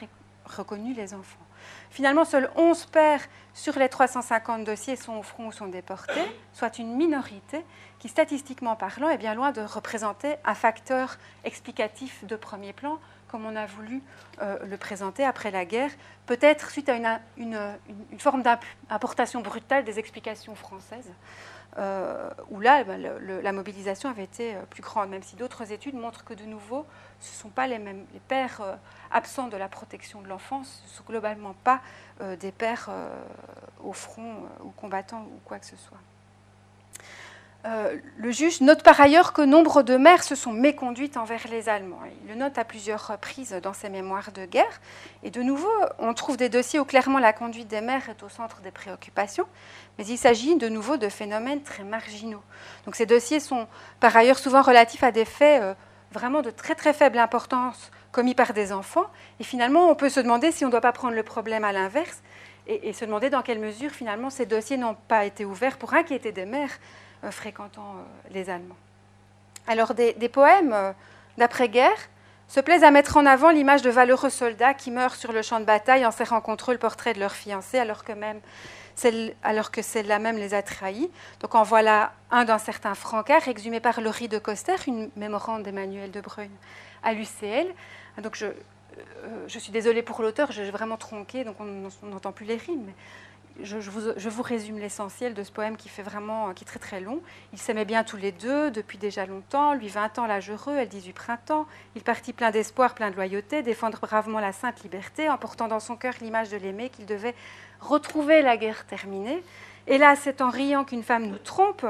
[0.45, 1.39] reconnu les enfants.
[1.91, 3.21] Finalement, seuls 11 pères
[3.53, 7.65] sur les 350 dossiers sont au front ou sont déportés, soit une minorité
[7.99, 13.45] qui, statistiquement parlant, est bien loin de représenter un facteur explicatif de premier plan, comme
[13.45, 14.03] on a voulu
[14.41, 15.91] euh, le présenter après la guerre,
[16.27, 17.59] peut-être suite à une
[18.19, 21.13] forme d'importation brutale des explications françaises.
[21.79, 23.01] Euh, où là, eh ben,
[23.43, 26.85] la mobilisation avait été euh, plus grande, même si d'autres études montrent que de nouveau,
[27.21, 28.05] ce ne sont pas les mêmes.
[28.13, 28.75] Les pères euh,
[29.13, 31.81] absents de la protection de l'enfance ne sont globalement pas
[32.39, 32.91] des pères
[33.83, 35.97] au front ou combattants ou quoi que ce soit.
[37.65, 42.01] Le juge note par ailleurs que nombre de mères se sont méconduites envers les Allemands.
[42.23, 44.83] Il le note à plusieurs reprises dans ses mémoires de guerre.
[45.23, 48.29] Et de nouveau, on trouve des dossiers où clairement la conduite des mères est au
[48.29, 49.47] centre des préoccupations,
[50.01, 52.41] mais il s'agit de nouveau de phénomènes très marginaux.
[52.87, 53.69] Donc ces dossiers sont
[54.01, 55.75] par ailleurs souvent relatifs à des faits euh,
[56.11, 59.05] vraiment de très très faible importance commis par des enfants.
[59.41, 61.73] Et finalement, on peut se demander si on ne doit pas prendre le problème à
[61.73, 62.23] l'inverse
[62.67, 66.33] et, se demander dans quelle mesure finalement ces dossiers n'ont pas été ouverts pour inquiéter
[66.33, 66.79] des mères
[67.25, 68.79] euh, fréquentant euh, les Allemands.
[69.67, 70.95] Alors des, poèmes
[71.37, 72.09] d'après-guerre
[72.49, 75.61] se plaisent à mettre en avant l'image de valeureux soldats qui meurent sur le champ
[75.61, 78.41] de bataille en serrant contre eux le portrait de leur fiancée alors que, même
[79.43, 81.11] alors que celle-là même les a trahis.
[81.41, 86.11] Donc en voilà un d'un certain Francard, exhumé par Laurie de Coster, une mémorande d'Emmanuel
[86.11, 86.51] de Bruyne
[87.03, 87.67] à l'UCL.
[88.23, 88.47] Donc je,
[89.47, 92.93] je suis désolée pour l'auteur, j'ai vraiment tronqué, donc on n'entend plus les rimes.
[93.63, 97.21] je, vous, résume l'essentiel de ce poème qui fait vraiment, qui est très très long.
[97.53, 99.75] Ils s'aimaient bien tous les deux depuis déjà longtemps.
[99.75, 101.67] Lui 20 ans l'âge heureux, elle 18 printemps.
[101.95, 105.81] Il partit plein d'espoir, plein de loyauté, défendre bravement la sainte liberté, en portant dans
[105.81, 107.35] son cœur l'image de l'aimer qu'il devait
[107.81, 109.43] retrouver la guerre terminée.
[109.87, 111.85] Là, c'est en riant qu'une femme nous trompe.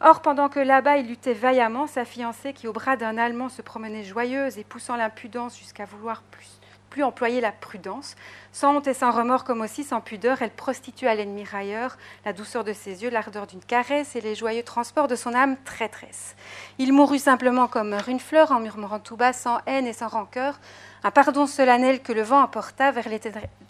[0.00, 3.62] Or, pendant que là-bas il luttait vaillamment, sa fiancée, qui au bras d'un Allemand se
[3.62, 6.58] promenait joyeuse et poussant l'impudence jusqu'à vouloir plus
[7.02, 8.14] employer la prudence.
[8.52, 12.32] Sans honte et sans remords, comme aussi sans pudeur, elle prostitue à l'ennemi railleur la
[12.32, 16.36] douceur de ses yeux, l'ardeur d'une caresse et les joyeux transports de son âme traîtresse.
[16.78, 20.60] Il mourut simplement comme une fleur, en murmurant tout bas, sans haine et sans rancœur,
[21.04, 23.08] un pardon solennel que le vent emporta vers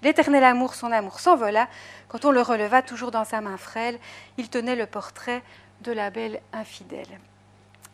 [0.03, 1.69] l'éternel amour, son amour s'envola.
[2.07, 3.99] Quand on le releva, toujours dans sa main frêle,
[4.39, 5.43] il tenait le portrait
[5.81, 7.09] de la belle infidèle.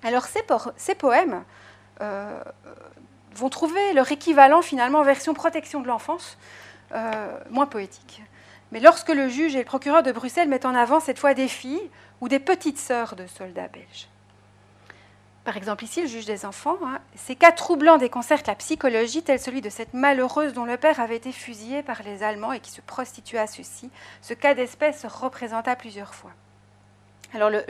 [0.03, 0.43] Alors ces,
[0.77, 1.43] ces poèmes
[2.03, 2.39] euh,
[3.35, 6.37] vont trouver leur équivalent finalement en version protection de l'enfance,
[6.93, 8.23] euh, moins poétique.
[8.73, 11.49] Mais lorsque le juge et le procureur de Bruxelles mettent en avant cette fois des
[11.49, 14.10] filles ou des petites sœurs de soldats belges.
[15.45, 19.41] Par exemple, ici, le juge des enfants, hein, ces cas troublants déconcertent la psychologie, tel
[19.41, 22.71] celui de cette malheureuse dont le père avait été fusillé par les Allemands et qui
[22.71, 23.91] se prostituait à ceux-ci.
[24.21, 26.33] Ce cas d'espèce se représenta plusieurs fois.
[27.33, 27.65] Alors, le,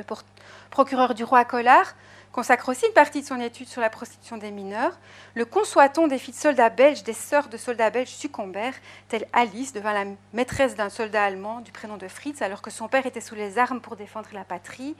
[0.71, 1.95] procureur du roi Collard
[2.33, 4.99] consacre aussi une partie de son étude sur la prostitution des mineurs.
[5.35, 8.75] Le conçoit-on des filles de soldats belges, des sœurs de soldats belges succombèrent,
[9.09, 12.89] telle Alice devint la maîtresse d'un soldat allemand du prénom de Fritz, alors que son
[12.89, 14.95] père était sous les armes pour défendre la patrie.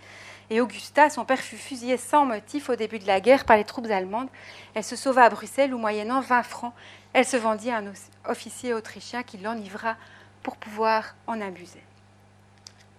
[0.51, 3.65] Et Augusta, son père, fut fusillé sans motif au début de la guerre par les
[3.65, 4.29] troupes allemandes.
[4.75, 6.75] Elle se sauva à Bruxelles où, moyennant 20 francs,
[7.13, 7.93] elle se vendit à un
[8.29, 9.97] officier autrichien qui l'enivra
[10.43, 11.83] pour pouvoir en abuser.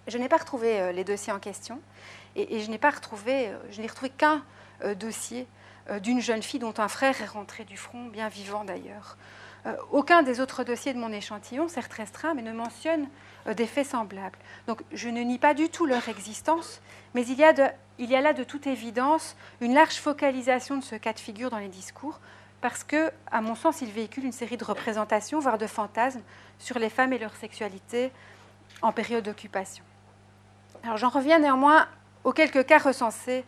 [0.08, 1.80] Je n'ai pas retrouvé euh, les dossiers en question.
[2.34, 4.42] Et, je n'ai pas retrouvé, euh, je n'ai retrouvé qu'un
[4.84, 5.46] euh, dossier
[6.00, 9.16] d'une jeune fille dont un frère est rentré du front, bien vivant d'ailleurs.
[9.90, 13.08] aucun des autres dossiers de mon échantillon, certes restreint, mais ne mentionne
[13.56, 14.38] des faits semblables.
[14.68, 16.80] Donc je ne nie pas du tout leur existence,
[17.14, 17.52] mais il y, a
[17.98, 21.50] il y a là de toute évidence une large focalisation de ce cas de figure
[21.50, 22.20] dans les discours,
[22.60, 26.22] parce que, à mon sens, il véhicule une série de représentations, voire de fantasmes,
[26.60, 28.12] sur les femmes et leur sexualité
[28.82, 29.82] en période d'occupation.
[30.84, 31.86] Alors j'en reviens néanmoins
[32.24, 33.44] aux quelques cas recensés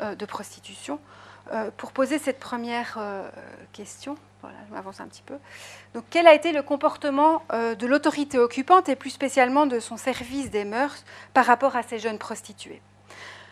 [0.00, 0.98] euh, de prostitution.
[1.52, 3.28] Euh, pour poser cette première euh,
[3.72, 5.36] question, voilà, je m'avance un petit peu.
[5.94, 10.50] Donc, quel a été le comportement de l'autorité occupante et plus spécialement de son service
[10.50, 12.80] des mœurs par rapport à ces jeunes prostituées?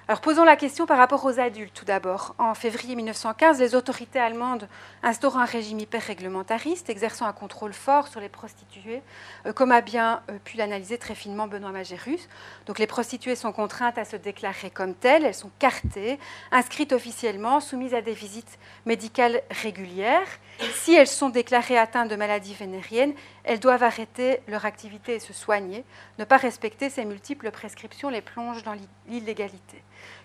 [0.06, 2.34] Alors posons la question par rapport aux adultes tout d'abord.
[2.36, 4.68] En février 1915, les autorités allemandes
[5.02, 9.00] instaurent un régime hyper réglementariste, exerçant un contrôle fort sur les prostituées,
[9.46, 12.28] euh, comme a bien euh, pu l'analyser très finement Benoît Magérus.
[12.66, 16.18] Donc les prostituées sont contraintes à se déclarer comme telles, elles sont cartées,
[16.52, 20.28] inscrites officiellement, soumises à des visites médicales régulières.
[20.74, 23.14] Si elles sont déclarées atteintes de maladies vénériennes,
[23.44, 25.84] elles doivent arrêter leur activité et se soigner.
[26.18, 28.76] Ne pas respecter ces multiples prescriptions les plonge dans
[29.06, 29.82] l'illégalité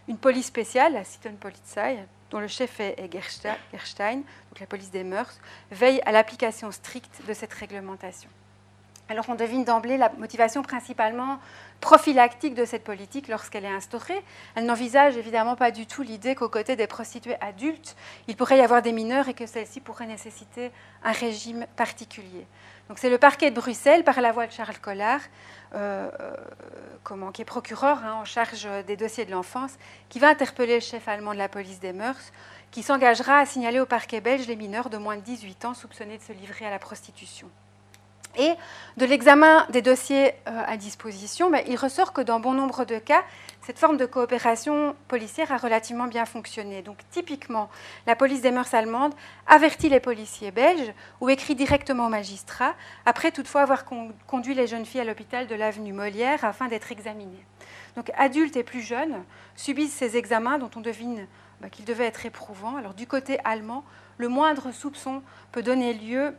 [0.10, 2.00] une police spéciale, la Polizei,
[2.32, 5.40] dont le chef est Gerstein, donc la police des mœurs,
[5.72, 8.30] veille à l'application stricte de cette réglementation.
[9.10, 11.40] Alors on devine d'emblée la motivation principalement
[11.82, 14.24] prophylactique de cette politique lorsqu'elle est instaurée.
[14.54, 17.96] Elle n'envisage évidemment pas du tout l'idée qu'aux côtés des prostituées adultes,
[18.28, 20.72] il pourrait y avoir des mineurs et que celles-ci pourraient nécessiter
[21.04, 22.46] un régime particulier.
[22.88, 25.22] Donc c'est le parquet de Bruxelles, par la voix de Charles Collard,
[25.74, 29.72] euh, euh, qui est procureur hein, en charge des dossiers de l'enfance,
[30.10, 32.32] qui va interpeller le chef allemand de la police des mœurs,
[32.70, 36.18] qui s'engagera à signaler au parquet belge les mineurs de moins de 18 ans soupçonnés
[36.18, 37.50] de se livrer à la prostitution.
[38.40, 38.56] Et
[38.96, 43.22] de l'examen des dossiers euh, à disposition, il ressort que dans bon nombre de cas,
[43.62, 46.82] cette forme de coopération policière a relativement bien fonctionné.
[46.82, 47.70] Donc typiquement,
[48.08, 49.14] la police des mœurs allemandes
[49.46, 52.76] avertit les policiers belges ou écrit directement au magistrat,
[53.06, 53.84] après toutefois avoir
[54.26, 57.46] conduit les jeunes filles à l'hôpital de l'avenue Molière afin d'être examinées.
[57.98, 59.22] Donc adultes et plus jeunes
[59.58, 61.28] subissent ces examens dont on devine
[61.60, 62.78] ben, qu'ils devaient être éprouvants.
[62.78, 63.84] Alors du côté allemand,
[64.18, 65.22] le moindre soupçon
[65.52, 66.34] peut donner lieu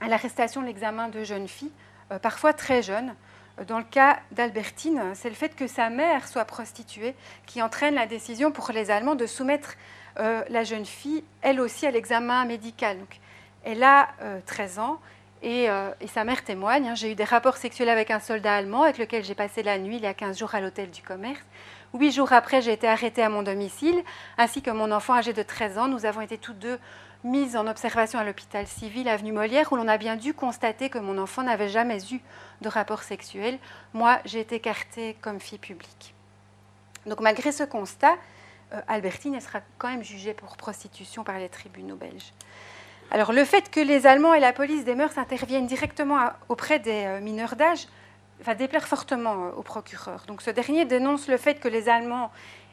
[0.00, 1.72] à l'arrestation de l'examen de jeunes filles,
[2.12, 3.14] euh, parfois très jeunes,
[3.66, 7.14] dans le cas d'Albertine, c'est le fait que sa mère soit prostituée
[7.46, 9.76] qui entraîne la décision pour les Allemands de soumettre
[10.18, 12.98] euh, la jeune fille, elle aussi, à l'examen médical.
[13.64, 14.08] Elle a
[14.46, 15.00] 13 euh, ans
[15.44, 16.88] euh, et, sa mère témoigne.
[16.88, 19.78] Hein, j'ai eu des rapports sexuels avec un soldat allemand avec lequel j'ai passé la
[19.78, 21.40] nuit il y a 15 jours à l'hôtel du commerce.
[21.94, 24.02] Huit jours après, j'ai été arrêtée à mon domicile,
[24.36, 25.88] ainsi que mon enfant âgé de 13 ans.
[25.88, 26.78] Nous avons été tous deux
[27.24, 30.98] mise en observation à l'hôpital civil avenue Molière, où l'on a bien dû constater que
[30.98, 32.20] mon enfant n'avait jamais eu
[32.60, 33.58] de rapport sexuel.
[33.94, 36.14] Moi, j'ai été écartée comme fille publique.
[37.06, 38.16] Donc malgré ce constat,
[38.74, 42.32] euh, Albertine sera quand même jugée pour prostitution par les tribunaux belges.
[43.10, 47.04] Alors le fait que les Allemands et la police des mœurs interviennent directement auprès des
[47.06, 47.86] euh, mineurs d'âge
[48.40, 50.24] va déplaire fortement au procureur.
[50.26, 52.30] Donc ce dernier dénonce le fait que les Allemands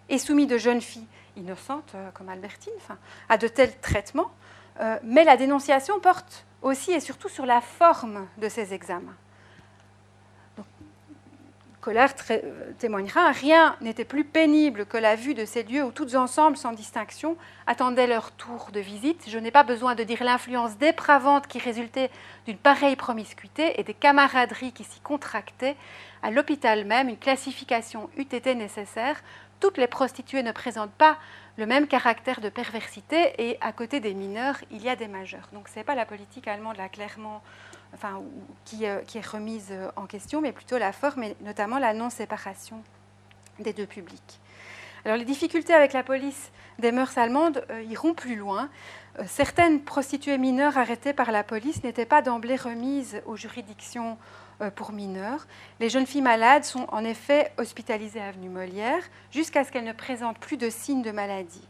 [0.10, 2.74] aient soumis de jeunes filles innocentes, comme Albertine,
[3.30, 4.32] à de tels traitements,
[5.04, 9.16] mais la dénonciation porte aussi et surtout sur la forme de ces examens.
[11.82, 12.14] Collard
[12.80, 16.72] témoignera, rien n'était plus pénible que la vue de ces lieux où toutes ensemble, sans
[16.72, 17.36] distinction,
[17.68, 19.26] attendaient leur tour de visite.
[19.28, 22.10] Je n'ai pas besoin de dire l'influence dépravante qui résultait
[22.46, 25.76] d'une pareille promiscuité et des camaraderies qui s'y contractaient.
[26.22, 29.22] À l'hôpital même, une classification eût été nécessaire.
[29.60, 31.18] Toutes les prostituées ne présentent pas
[31.58, 35.50] le même caractère de perversité et à côté des mineurs, il y a des majeurs.
[35.54, 36.78] Donc ce n'est pas la politique allemande
[38.04, 38.18] euh,
[38.66, 42.82] qui, est remise euh, en question, mais plutôt la forme et notamment la non-séparation
[43.60, 44.40] des deux publics.
[45.06, 48.70] Alors les difficultés avec la police des mœurs allemandes euh, iront plus loin.
[49.28, 54.18] certaines prostituées mineures arrêtées par la police n'étaient pas d'emblée remises aux juridictions
[54.76, 55.48] pour mineurs.
[55.80, 59.94] Les jeunes filles malades sont en effet hospitalisées à Avenue Molière jusqu'à ce qu'elles ne
[59.94, 61.68] présentent plus de signes de maladie.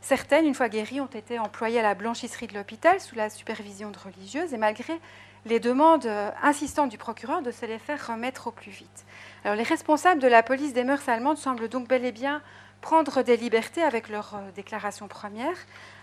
[0.00, 3.90] Certaines, une fois guéries, ont été employées à la blanchisserie de l'hôpital sous la supervision
[3.90, 5.00] de religieuses et malgré
[5.46, 6.10] les demandes
[6.42, 9.04] insistantes du procureur de se les faire remettre au plus vite.
[9.44, 12.42] Alors, les responsables de la police des mœurs allemandes semblent donc bel et bien
[12.84, 15.56] prendre des libertés avec leur euh, déclaration première,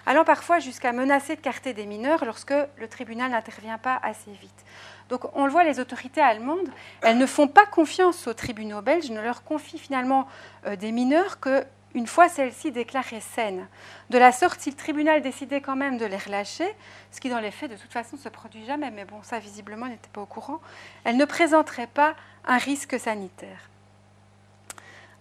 [0.05, 4.65] allant parfois jusqu'à menacer de carter des mineurs lorsque le tribunal n'intervient pas assez vite.
[5.09, 6.69] Donc on le voit, les autorités allemandes,
[7.01, 10.27] elles ne font pas confiance aux tribunaux belges, ne leur confient finalement
[10.65, 13.67] euh, des mineurs que une fois celle-ci déclarée saine.
[14.09, 16.67] De la sorte, si le tribunal décidait quand même de les relâcher,
[17.11, 19.39] ce qui dans les faits de toute façon ne se produit jamais, mais bon, ça
[19.39, 20.61] visiblement n'était pas au courant,
[21.03, 23.69] elle ne présenterait pas un risque sanitaire.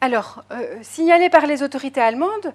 [0.00, 2.54] Alors, euh, signalé par les autorités allemandes,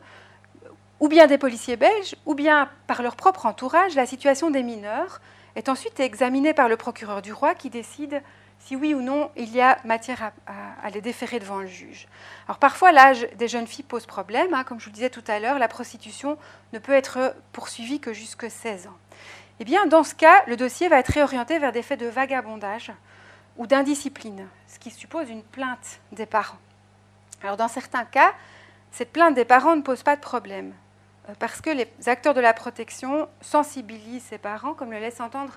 [0.99, 5.21] ou bien des policiers belges, ou bien par leur propre entourage, la situation des mineurs
[5.55, 8.21] est ensuite examinée par le procureur du roi qui décide
[8.60, 12.08] si oui ou non il y a matière à, les déférer devant le juge.
[12.47, 14.63] Alors parfois l'âge des jeunes filles pose problème, hein.
[14.63, 16.38] comme je vous le disais tout à l'heure, la prostitution
[16.73, 18.97] ne peut être poursuivie que jusque 16 ans.
[19.60, 22.91] Eh bien dans ce cas, le dossier va être réorienté vers des faits de vagabondage
[23.58, 26.60] ou d'indiscipline, ce qui suppose une plainte des parents.
[27.43, 28.34] Alors dans certains cas,
[28.91, 30.73] cette plainte des parents ne pose pas de problème,
[31.39, 35.53] parce que les acteurs de la protection sensibilisent ces parents, comme le laisse entendre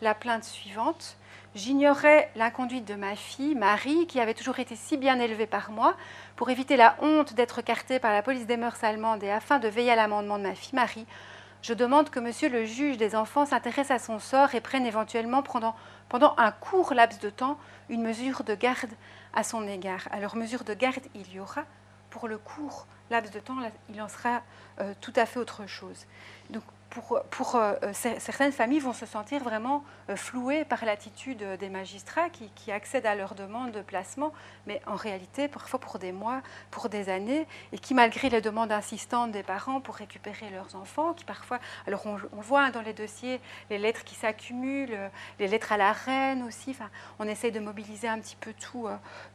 [0.00, 1.16] la plainte suivante.
[1.54, 5.96] J'ignorais l'inconduite de ma fille, Marie, qui avait toujours été si bien élevée par moi.
[6.34, 9.68] Pour éviter la honte d'être cartée par la police des mœurs allemandes et afin de
[9.68, 11.06] veiller à l'amendement de ma fille Marie,
[11.60, 15.42] je demande que monsieur le juge des enfants s'intéresse à son sort et prenne éventuellement
[15.42, 15.76] pendant,
[16.08, 17.58] pendant un court laps de temps
[17.88, 18.90] une mesure de garde
[19.32, 20.08] à son égard.
[20.10, 21.64] Alors mesure de garde il y aura,
[22.10, 23.56] pour le court laps de temps,
[23.88, 24.42] il en sera
[24.80, 26.06] euh, tout à fait autre chose.
[26.92, 32.28] Pour, euh, euh, certaines familles vont se sentir vraiment euh, flouées par l'attitude des magistrats
[32.28, 34.32] qui, accèdent à leurs demandes de placement,
[34.66, 38.72] mais en réalité, parfois pour des mois, pour des années, et qui, malgré les demandes
[38.72, 43.40] insistantes des parents pour récupérer leurs enfants, qui parfois, alors on, voit dans les dossiers
[43.68, 44.98] les lettres qui s'accumulent,
[45.38, 46.76] les lettres à la reine aussi,
[47.18, 48.54] on essaye de mobiliser un petit peu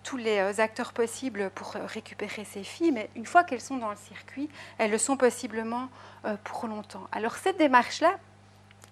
[0.03, 3.97] tous les acteurs possibles pour récupérer ces filles, mais une fois qu'elles sont dans le
[3.97, 5.89] circuit, elles le sont possiblement
[6.43, 7.07] pour longtemps.
[7.11, 8.17] Alors cette démarche-là,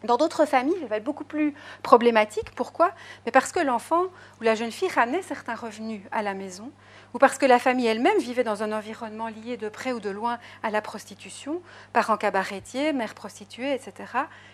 [0.06, 2.52] dans d'autres familles, elle va être beaucoup plus problématique.
[2.56, 2.92] Pourquoi?
[3.26, 4.04] Mais parce que l'enfant
[4.40, 6.72] ou la jeune fille ramenait certains revenus à la maison,
[7.14, 10.10] ou parce que la famille elle-même vivait dans un environnement lié de près ou de
[10.10, 11.62] loin à la prostitution,
[11.94, 13.94] parents cabaretiers, mères prostituées, etc.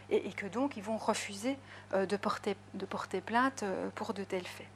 [0.10, 1.58] Et, que donc ils vont refuser
[1.94, 4.68] euh, de, porter, de porter plainte euh, pour de tels faits.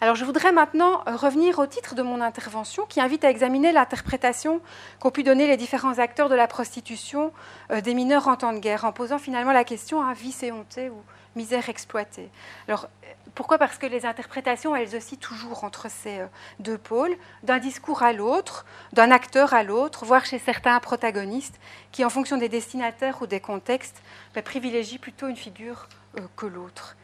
[0.00, 3.72] Alors je voudrais maintenant euh, revenir au titre de mon intervention qui invite à examiner
[3.72, 4.60] l'interprétation
[5.00, 7.32] qu'ont pu donner les différents acteurs de la prostitution
[7.70, 10.52] euh, des mineurs en temps de guerre, en posant finalement la question à vice et
[10.52, 11.02] hontée ou
[11.34, 12.30] misère exploitée.
[12.68, 12.88] Alors
[13.34, 13.56] pourquoi?
[13.56, 16.26] Parce que les interprétations, elles oscillent toujours entre ces euh,
[16.60, 21.58] deux pôles, d'un discours à l'autre, d'un acteur à l'autre, voire chez certains protagonistes
[21.90, 24.02] qui, en fonction des destinataires ou des contextes,
[24.34, 25.88] bah, privilégient plutôt une figure
[26.36, 26.96] que l'autre.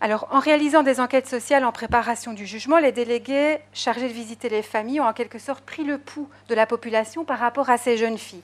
[0.00, 4.50] Alors, en réalisant des enquêtes sociales en préparation du jugement, les délégués chargés de visiter
[4.50, 7.78] les familles ont en quelque sorte pris le pouls de la population par rapport à
[7.78, 8.42] ces jeunes filles.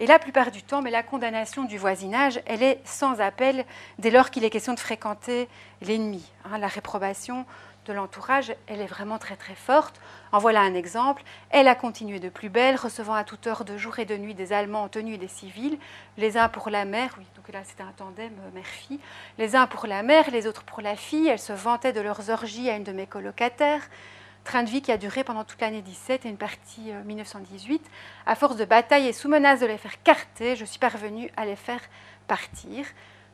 [0.00, 3.64] Et la plupart du temps, mais la condamnation du voisinage, elle est sans appel
[3.98, 5.48] dès lors qu'il est question de fréquenter
[5.82, 6.24] l'ennemi.
[6.44, 7.44] Hein, la réprobation
[7.86, 10.00] de l'entourage, elle est vraiment très très forte.
[10.32, 11.22] En voilà un exemple.
[11.50, 14.34] Elle a continué de plus belle, recevant à toute heure de jour et de nuit
[14.34, 15.78] des Allemands en tenue des civils,
[16.18, 19.00] les uns pour la mère, oui, donc là c'était un tandem euh, mère-fille,
[19.38, 21.28] les uns pour la mère, les autres pour la fille.
[21.28, 23.82] Elle se vantait de leurs orgies à une de mes colocataires.
[24.44, 27.82] Train de vie qui a duré pendant toute l'année 17 et une partie 1918.
[27.82, 31.30] Euh, à force de bataille et sous menace de les faire carter, je suis parvenue
[31.36, 31.80] à les faire
[32.26, 32.86] partir.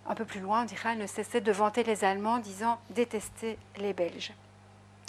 [0.07, 3.93] Un peu plus loin, on dira, ne cessait de vanter les Allemands, disant détester les
[3.93, 4.33] Belges.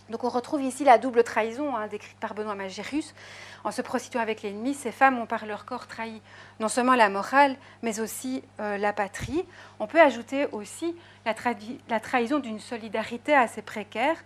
[0.10, 3.16] Donc on retrouve ici la double trahison hein, décrite par Benoît Magirus.
[3.64, 6.22] En se prostituant avec l'ennemi, ces femmes ont par leur corps trahi
[6.60, 9.46] non seulement la morale, mais aussi euh, la patrie.
[9.80, 14.18] On peut ajouter aussi la, trahison d'une solidarité assez précaire,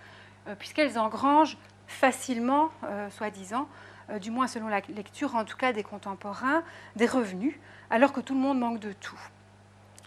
[0.47, 1.57] euh, puisqu'elles engrangent
[1.87, 3.67] facilement, euh, soi-disant,
[4.21, 6.63] du moins selon la lecture en tout cas des contemporains,
[6.95, 7.55] des revenus,
[7.89, 9.19] alors que tout le monde manque de tout.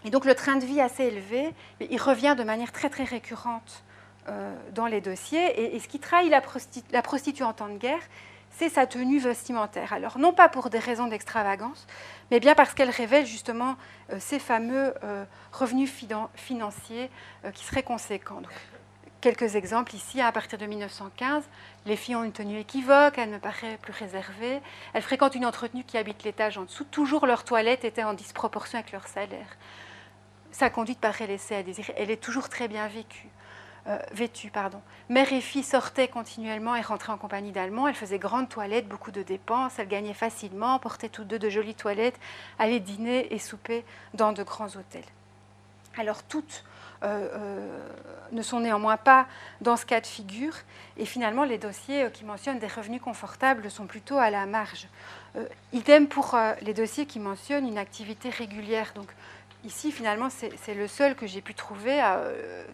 [0.03, 3.83] Et donc le train de vie assez élevé, il revient de manière très très récurrente
[4.29, 5.75] euh, dans les dossiers.
[5.75, 8.01] Et, ce qui trahit la, prostituée en temps de guerre,
[8.51, 9.93] c'est sa tenue vestimentaire.
[9.93, 11.87] Alors non pas pour des raisons d'extravagance,
[12.29, 13.77] mais bien parce qu'elle révèle justement
[14.11, 15.91] euh, ces fameux euh, revenus
[16.35, 17.09] financiers
[17.53, 18.41] qui seraient conséquents.
[19.21, 21.43] quelques exemples ici, à partir de 1915,
[21.85, 24.61] les filles ont une tenue équivoque, elle me paraît plus réservée,
[24.93, 28.79] elles fréquentent une entretenue qui habite l'étage en dessous, toujours leur toilette était en disproportion
[28.79, 29.57] avec leur salaire.
[30.51, 33.29] Sa conduite paraît laisser à désirer, elle est toujours très bien vécue.
[33.87, 34.51] Euh, vêtue.
[34.51, 34.79] Pardon.
[35.09, 37.87] Mère et fille sortaient continuellement et rentraient en compagnie d'Allemands.
[37.87, 39.79] Elles faisaient grande toilette, beaucoup de dépenses.
[39.79, 42.19] Elles gagnaient facilement, portaient toutes deux de jolies toilettes,
[42.59, 43.83] allaient dîner et souper
[44.13, 45.05] dans de grands hôtels.
[45.97, 46.63] Alors toutes
[47.03, 47.79] euh, euh,
[48.31, 49.25] ne sont néanmoins pas
[49.61, 50.53] dans ce cas de figure.
[50.97, 54.87] Et finalement, les dossiers qui mentionnent des revenus confortables sont plutôt à la marge.
[55.73, 58.93] idem pour les dossiers qui mentionnent une activité régulière.
[59.63, 62.21] Ici, finalement, c'est le seul que j'ai pu trouver, à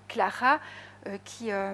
[0.07, 0.59] Clara,
[1.07, 1.73] euh, qui, euh,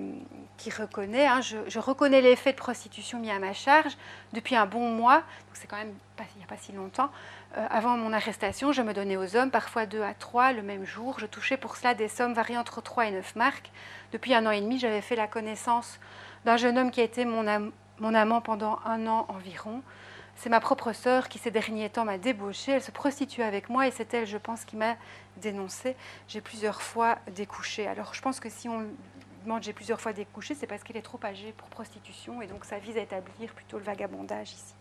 [0.57, 3.97] qui, reconnaît, hein, je, reconnais l'effet de prostitution mis à ma charge
[4.33, 7.09] depuis un bon mois, donc c'est quand même il n'y a pas si longtemps.
[7.57, 10.85] Euh, avant mon arrestation, je me donnais aux hommes parfois deux à trois le même
[10.85, 11.19] jour.
[11.19, 13.71] Je touchais pour cela des sommes variant entre 3 et 9 marques.
[14.11, 15.99] Depuis un an et demi, j'avais fait la connaissance
[16.45, 17.47] d'un jeune homme qui a été mon
[18.13, 19.81] amant pendant un an environ.
[20.43, 22.73] C'est ma propre sœur qui, ces derniers temps, m'a débauchée.
[22.73, 24.97] Elle se prostituait avec moi et c'est elle, je pense, qui m'a
[25.37, 25.95] dénoncée.
[26.27, 27.87] J'ai plusieurs fois découché.
[27.87, 28.85] Alors, je pense que si on
[29.45, 32.65] demande j'ai plusieurs fois découché, c'est parce qu'elle est trop âgée pour prostitution et donc
[32.65, 34.73] ça vise à établir plutôt le vagabondage ici.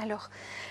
[0.00, 0.30] Alors,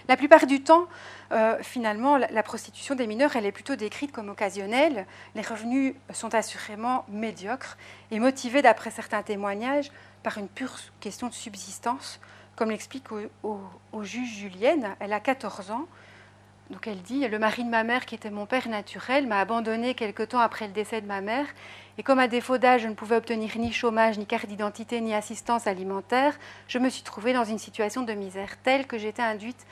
[0.10, 0.90] la plupart du temps,
[1.32, 5.06] euh, finalement, la, prostitution des mineurs, elle est plutôt décrite comme occasionnelle.
[5.36, 7.78] Les revenus sont assurément médiocres
[8.12, 9.90] et motivés, d'après certains témoignages,
[10.22, 12.20] par une pure question de subsistance,
[12.56, 13.06] comme l'explique
[13.44, 13.60] au,
[14.04, 14.96] juge Julienne.
[15.00, 15.88] Elle a 14 ans.
[16.72, 19.94] Donc elle dit, le mari de ma mère, qui était mon père naturel, m'a abandonné
[19.94, 21.46] quelque temps après le décès de ma mère
[21.98, 25.14] et comme à défaut d'âge, je ne pouvais obtenir ni chômage, ni carte d'identité, ni
[25.14, 26.38] assistance alimentaire,
[26.68, 29.66] je me suis trouvée dans une situation de misère telle que j'étais induite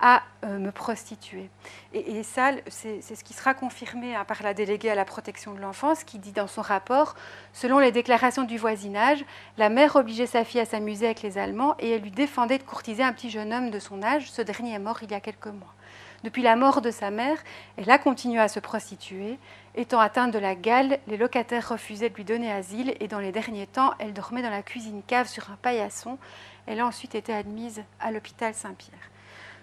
[0.00, 1.48] à euh, me prostituer.
[1.92, 5.60] Et, ça, c'est ce qui sera confirmé hein, par la déléguée à la protection de
[5.60, 7.14] l'enfance, qui dit dans son rapport,
[7.52, 9.24] selon les déclarations du voisinage,
[9.56, 12.64] la mère obligeait sa fille à s'amuser avec les Allemands et elle lui défendait de
[12.64, 14.30] courtiser un petit jeune homme de son âge.
[14.30, 15.74] Ce dernier est mort il y a quelques mois.
[16.24, 17.36] Depuis la mort de sa mère,
[17.76, 19.38] elle a continué à se prostituer.
[19.74, 23.30] Étant atteinte de la gale, les locataires refusaient de lui donner asile et dans les
[23.30, 26.16] derniers temps, elle dormait dans la cuisine cave sur un paillasson.
[26.66, 29.10] Elle a ensuite été admise à l'hôpital Saint-Pierre.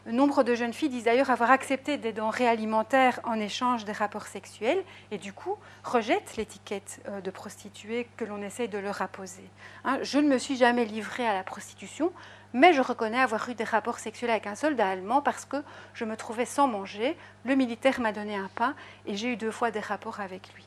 [0.08, 4.26] Nombre de jeunes filles disent d'ailleurs avoir accepté des denrées alimentaires en échange des rapports
[4.26, 9.48] sexuels et du coup rejettent l'étiquette euh, de prostituée que l'on essaye de leur apposer.
[9.86, 12.12] Hein, je ne me suis jamais livrée à la prostitution,
[12.54, 15.58] mais je reconnais avoir eu des rapports sexuels avec un soldat allemand parce que
[15.94, 18.74] je me trouvais sans manger, le militaire m'a donné un pain
[19.06, 20.66] et j'ai eu deux fois des rapports avec lui.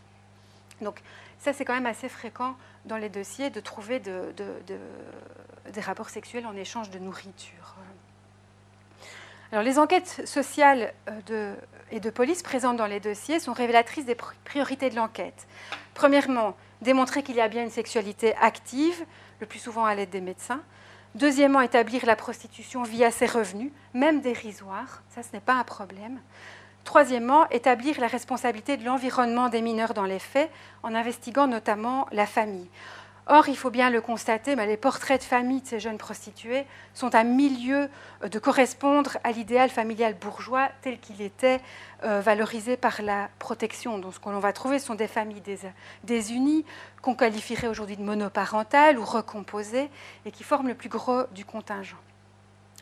[0.80, 1.00] Donc
[1.40, 2.54] ça, c'est quand même assez fréquent
[2.84, 7.73] dans les dossiers de trouver des rapports sexuels en échange de nourriture.
[9.62, 10.92] Les enquêtes sociales
[11.30, 11.54] euh,
[11.92, 15.46] et de police présentes dans les dossiers sont révélatrices des priorités de l'enquête.
[15.94, 19.04] Premièrement, démontrer qu'il y a bien une sexualité active,
[19.40, 20.60] le plus souvent à l'aide des médecins.
[21.14, 26.20] Deuxièmement, établir la prostitution via ses revenus, même dérisoires, ça ce n'est pas un problème.
[26.82, 30.50] Troisièmement, établir la responsabilité de l'environnement des mineurs dans les faits,
[30.82, 32.68] en investiguant notamment la famille.
[33.26, 36.66] Or, il faut bien le constater, mais les portraits de famille de ces jeunes prostituées
[36.92, 37.88] sont à milieu
[38.22, 41.60] euh, de correspondre à l'idéal familial bourgeois tel qu'il était
[42.04, 43.98] euh, valorisé par la protection.
[43.98, 45.42] Donc, ce que l'on va trouver sont des familles
[46.04, 46.66] désunies,
[47.00, 49.88] qu'on qualifierait aujourd'hui de monoparentales ou recomposées,
[50.26, 51.96] et qui forment le plus gros du contingent.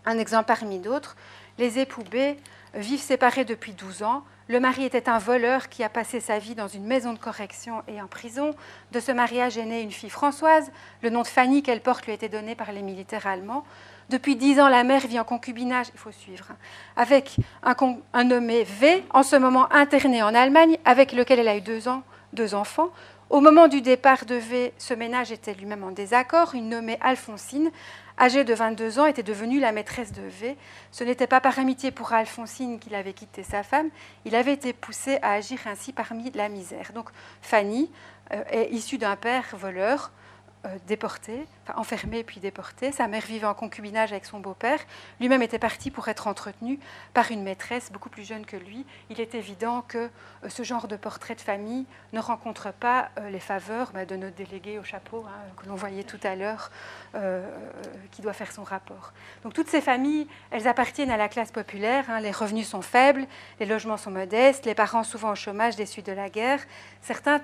[0.04, 1.16] Un exemple parmi d'autres,
[1.58, 2.36] les époux B
[2.74, 6.54] vivent séparés depuis 12 ans, le mari était un voleur qui a passé sa vie
[6.54, 8.54] dans une maison de correction et en prison.
[8.90, 10.70] De ce mariage est née une fille Françoise.
[11.02, 13.64] Le nom de Fanny qu'elle porte lui a été donné par les militaires allemands.
[14.10, 16.56] Depuis dix ans, la mère vit en concubinage, il faut suivre, hein,
[16.96, 21.62] avec un, nommé V, en ce moment interné en Allemagne, avec lequel elle a eu
[21.62, 22.90] deux, enfants.
[23.30, 26.54] Au moment du départ de V, ce ménage était lui-même en désaccord.
[26.54, 27.70] Une nommée Alphonsine,
[28.22, 30.56] âgée de 22 ans, était devenue la maîtresse de V.
[30.92, 33.88] Ce n'était pas par amitié pour Alphonsine qu'il avait quitté sa femme,
[34.24, 36.92] il avait été poussé à agir ainsi parmi la misère.
[36.94, 37.10] Donc
[37.40, 37.90] Fanny
[38.32, 40.12] euh, est issue d'un père voleur,
[40.86, 42.92] déporté, enfin enfermé puis déporté.
[42.92, 44.78] Sa mère vivait en concubinage avec son beau-père.
[45.18, 46.78] Lui-même était parti pour être entretenu
[47.14, 48.86] par une maîtresse beaucoup plus jeune que lui.
[49.10, 53.28] Il est évident que euh, ce genre de portrait de famille ne rencontre pas euh,
[53.30, 56.70] les faveurs bah, de notre délégué au chapeau hein, que l'on voyait tout à l'heure,
[58.10, 59.12] qui doit faire son rapport.
[59.42, 62.04] Donc toutes ces familles, elles appartiennent à la classe populaire.
[62.08, 62.20] Hein.
[62.20, 63.26] Les revenus sont faibles,
[63.60, 66.60] les logements sont modestes, les parents souvent au chômage des suites de la guerre.
[67.02, 67.40] Certains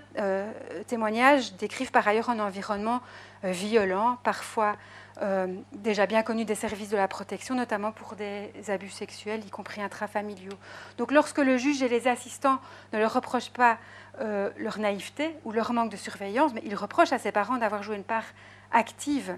[0.86, 3.07] témoignages décrivent par ailleurs un environnement euh,
[3.42, 4.76] violents, parfois
[5.20, 9.50] euh, déjà bien connus des services de la protection, notamment pour des abus sexuels, y
[9.50, 10.56] compris intrafamiliaux.
[10.96, 12.58] Donc lorsque le juge et les assistants
[12.92, 13.78] ne leur reprochent pas
[14.20, 17.82] euh, leur naïveté ou leur manque de surveillance, mais ils reprochent à ses parents d'avoir
[17.82, 18.24] joué une part
[18.70, 19.36] active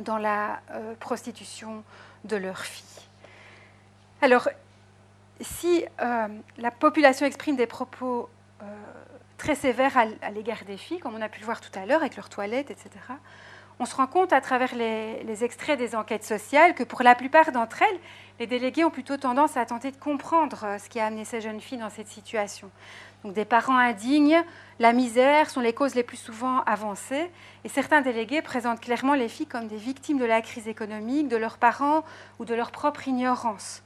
[0.00, 0.60] dans la
[1.00, 1.82] prostitution
[2.24, 3.02] de leur fille.
[4.22, 4.48] Alors,
[5.40, 8.30] si la population exprime des propos
[9.38, 12.00] très sévères à, l'égard des filles, comme on a pu le voir tout à l'heure
[12.00, 12.90] avec leurs toilettes, etc.
[13.80, 17.52] On se rend compte à travers les, extraits des enquêtes sociales que pour la plupart
[17.52, 17.98] d'entre elles,
[18.40, 21.40] les délégués ont plutôt tendance à tenter de comprendre euh, ce qui a amené ces
[21.40, 22.70] jeunes filles dans cette situation.
[23.24, 24.42] Donc des parents indignes,
[24.80, 27.30] la misère sont les causes les plus souvent avancées,
[27.64, 31.36] et certains délégués présentent clairement les filles comme des victimes de la crise économique, de
[31.36, 32.04] leurs parents
[32.40, 33.82] ou de leur propre ignorance.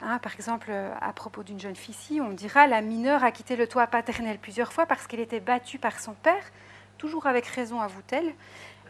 [0.00, 0.70] Hein, par exemple,
[1.00, 4.72] à propos d'une jeune fille on dira la mineure a quitté le toit paternel plusieurs
[4.72, 6.44] fois parce qu'elle était battue par son père,
[6.98, 8.32] toujours avec raison, avoue-t-elle.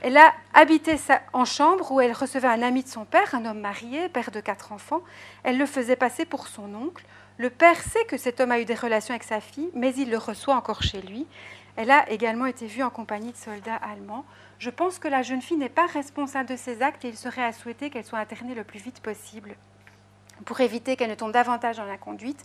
[0.03, 0.97] Elle a habité
[1.33, 4.41] en chambre où elle recevait un ami de son père, un homme marié, père de
[4.41, 5.03] quatre enfants.
[5.43, 7.05] Elle le faisait passer pour son oncle.
[7.37, 10.11] Le père sait que cet homme a eu des relations avec sa fille, mais il
[10.11, 11.27] le reçoit encore chez lui.
[11.77, 14.25] Elle a également été vue en compagnie de soldats allemands.
[14.59, 17.45] Je pense que la jeune fille n'est pas responsable de ces actes et il serait
[17.45, 19.57] à souhaiter qu'elle soit internée le plus vite possible
[20.45, 22.43] pour éviter qu'elle ne tombe davantage dans la conduite.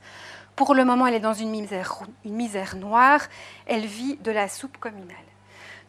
[0.56, 3.22] Pour le moment, elle est dans une misère, une misère noire.
[3.66, 5.18] Elle vit de la soupe communale.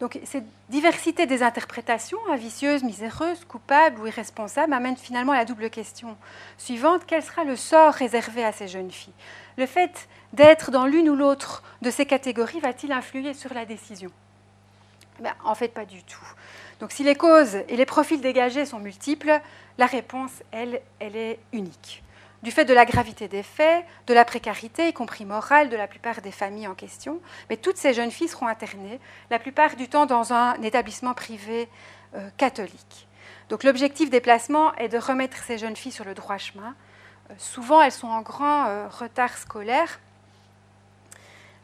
[0.00, 5.70] Donc cette diversité des interprétations, vicieuse, miséreuse, coupable ou irresponsable, amène finalement à la double
[5.70, 6.16] question
[6.58, 7.02] suivante.
[7.06, 9.14] Quel sera le sort réservé à ces jeunes filles?
[9.56, 14.10] Le fait d'être dans l'une ou l'autre de ces catégories va-t-il influer sur la décision?
[15.20, 16.26] Ben, En fait, pas du tout.
[16.84, 19.40] Donc si les causes et les profils dégagés sont multiples,
[19.78, 22.04] la réponse, elle, elle est unique.
[22.42, 25.86] Du fait de la gravité des faits, de la précarité, y compris morale, de la
[25.86, 29.88] plupart des familles en question, mais toutes ces jeunes filles seront internées, la plupart du
[29.88, 31.70] temps dans un établissement privé
[32.16, 33.08] euh, catholique.
[33.48, 36.74] Donc l'objectif des placements est de remettre ces jeunes filles sur le droit chemin.
[37.30, 40.00] Euh, souvent, elles sont en grand euh, retard scolaire.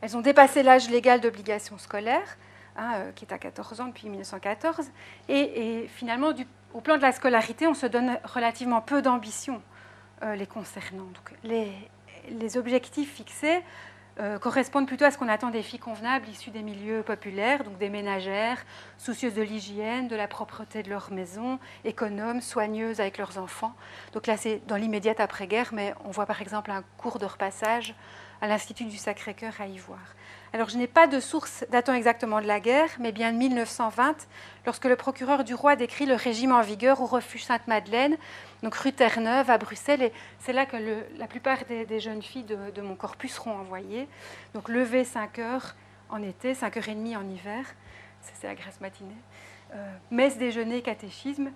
[0.00, 2.38] Elles ont dépassé l'âge légal d'obligation scolaire,
[2.76, 4.90] hein, qui est à 14 ans depuis 1914.
[5.28, 6.32] Et, finalement,
[6.74, 9.62] au plan de la scolarité, on se donne relativement peu d'ambition
[10.22, 11.04] euh, les concernant.
[11.04, 13.62] Donc, les, objectifs fixés
[14.18, 17.78] euh, correspondent plutôt à ce qu'on attend des filles convenables issues des milieux populaires, donc
[17.78, 18.64] des ménagères,
[18.98, 23.74] soucieuses de l'hygiène, de la propreté de leur maison, économes, soigneuses avec leurs enfants.
[24.12, 27.94] Donc là, c'est dans l'immédiate après-guerre, mais on voit par exemple un cours de repassage
[28.40, 30.14] à l'Institut du Sacré-Cœur à Ivoire.
[30.52, 34.26] Alors je n'ai pas de source datant exactement de la guerre, mais bien de 1920,
[34.66, 38.16] lorsque le procureur du roi décrit le régime en vigueur au refuge Sainte-Madeleine,
[38.64, 40.76] donc rue Terre-Neuve à Bruxelles, et c'est là que
[41.18, 44.08] la plupart des, jeunes filles de, mon corpus seront envoyées.
[44.52, 45.76] Donc lever 5 heures
[46.08, 47.64] en été, 5 heures et demie en hiver,
[48.20, 49.14] c'est la graisse matinée.
[49.72, 51.52] Euh, messe, déjeuner, catéchisme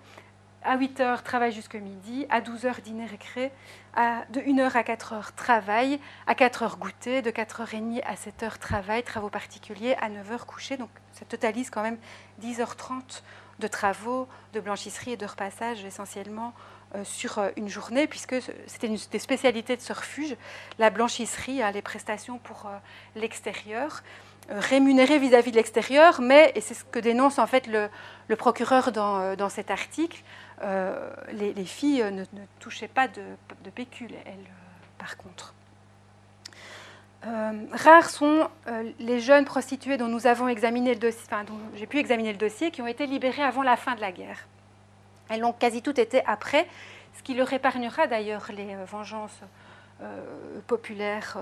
[0.65, 3.51] à 8 heures, travail jusqu'à midi, à 12 heures, dîner récré,
[3.97, 7.79] de 1 heure à 4 heures, travail, à 4 heures, goûter, de 4 heures et
[7.79, 10.77] demie à 7 heures, travail, travaux particuliers, à 9 heures, coucher.
[10.77, 11.97] Donc ça totalise quand même
[12.41, 13.21] 10h30
[13.59, 16.53] de travaux, de blanchisserie et de repassage essentiellement
[16.95, 18.35] euh, sur euh, une journée, puisque
[18.67, 20.35] c'était une des spécialités de ce refuge,
[20.77, 22.77] la blanchisserie, hein, les prestations pour euh,
[23.15, 24.03] l'extérieur
[24.47, 27.89] rémunérées vis-à-vis de l'extérieur, mais, et c'est ce que dénonce en fait le,
[28.35, 30.21] procureur dans, cet article,
[30.61, 32.23] euh, les, filles ne,
[32.59, 33.21] touchaient pas de,
[33.73, 35.53] pécule, elles, euh, par contre.
[37.25, 38.49] Euh, rares sont
[38.99, 42.71] les jeunes prostituées dont nous avons examiné le dossier, dont j'ai pu examiner le dossier,
[42.71, 44.47] qui ont été libérées avant la fin de la guerre.
[45.29, 46.67] Elles ont quasi toutes été après,
[47.17, 49.39] ce qui leur épargnera d'ailleurs les vengeances
[50.67, 51.37] populaires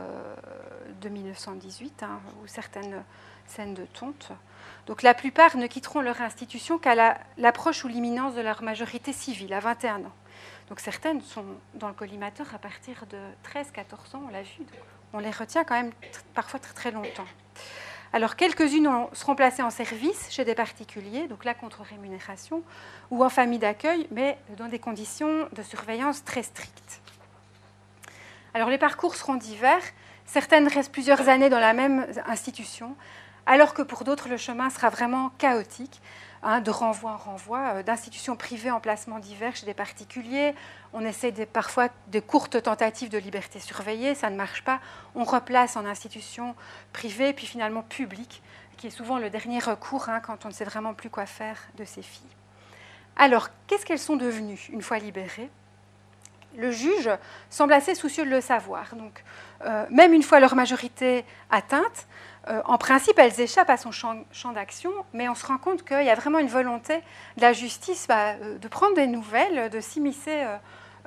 [1.02, 3.04] de 1918, hein, ou certaines
[3.48, 4.32] scènes de tonte.
[4.88, 9.54] Donc la plupart ne quitteront leur institution qu'à l'approche ou l'imminence de leur majorité civile,
[9.54, 10.12] à 21 ans.
[10.70, 13.18] Donc certaines sont dans le collimateur à partir de
[13.50, 14.66] 13-14 ans, on l'a vu.
[15.14, 15.92] on les retient quand même
[16.34, 17.28] parfois très, très longtemps.
[18.16, 22.62] Alors, quelques-unes seront placées en service chez des particuliers, donc là contre rémunération,
[23.10, 27.02] ou en famille d'accueil, mais dans des conditions de surveillance très strictes.
[28.54, 29.82] Alors, les parcours seront divers.
[30.28, 32.96] Certaines restent plusieurs années dans la même institution,
[33.46, 36.02] alors que pour d'autres, le chemin sera vraiment chaotique,
[36.44, 40.56] hein, de renvoi en renvoi, euh, d'institutions privées en placement divers chez des particuliers.
[40.94, 44.80] On essaie parfois de courtes tentatives de liberté surveillée, ça ne marche pas.
[45.16, 46.56] On replace en institutions
[46.94, 48.42] privées, puis finalement publiques,
[48.78, 51.58] qui est souvent le dernier recours hein, quand on ne sait vraiment plus quoi faire
[51.78, 52.24] de ces filles.
[53.16, 55.50] Alors, qu'est-ce qu'elles sont devenues une fois libérées?
[56.56, 57.10] Le juge
[57.50, 58.96] semble assez soucieux de le savoir.
[58.96, 59.24] Donc,
[59.66, 62.08] euh, même une fois leur majorité atteinte,
[62.50, 66.04] euh, en principe, elles échappent à son champ, d'action, mais on se rend compte qu'il
[66.04, 66.98] y a vraiment une volonté
[67.38, 70.46] de la justice bah, euh, de prendre des nouvelles, de s'immiscer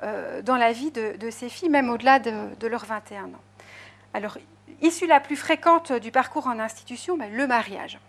[0.03, 3.43] euh, dans la vie de, ces filles, même au-delà de, leurs 21 ans.
[4.13, 4.37] Alors,
[4.81, 7.99] issue la plus fréquente du parcours en institution, bah, le mariage.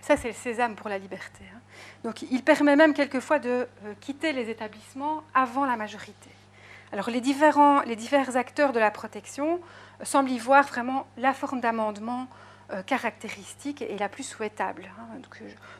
[0.00, 1.42] Ça, c'est le sésame pour la liberté.
[1.54, 1.58] Hein.
[2.04, 3.66] Donc, il permet même quelquefois de
[4.00, 6.30] quitter les établissements avant la majorité.
[6.92, 9.60] Alors, les, différents, les divers acteurs de la protection
[10.02, 12.28] semble y voir vraiment la forme d'amendement
[12.72, 14.90] euh, caractéristique et la plus souhaitable.
[14.98, 15.20] Hein.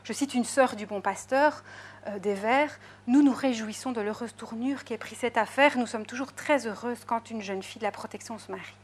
[0.05, 1.63] je, cite une sœur du bon pasteur
[2.07, 2.79] euh, des Verts.
[3.07, 5.77] Nous nous réjouissons de l'heureuse tournure qui est pris cette affaire.
[5.77, 8.77] Nous sommes toujours très heureuses quand une jeune fille de la protection se marie.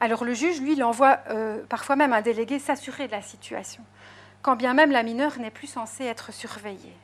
[0.00, 3.84] Alors le juge, lui, il envoie euh, parfois même un délégué s'assurer de la situation,
[4.42, 6.96] quand bien même la mineure n'est plus censée être surveillée.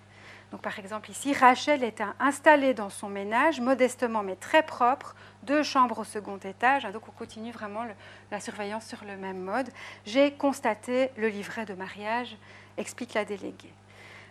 [0.63, 5.99] Par exemple, ici, Rachel est installée dans son ménage, modestement mais très propre, deux chambres
[5.99, 6.85] au second étage.
[6.85, 7.85] Donc, on continue vraiment
[8.31, 9.69] la surveillance sur le même mode.
[10.05, 12.37] J'ai constaté le livret de mariage,
[12.77, 13.73] explique la déléguée.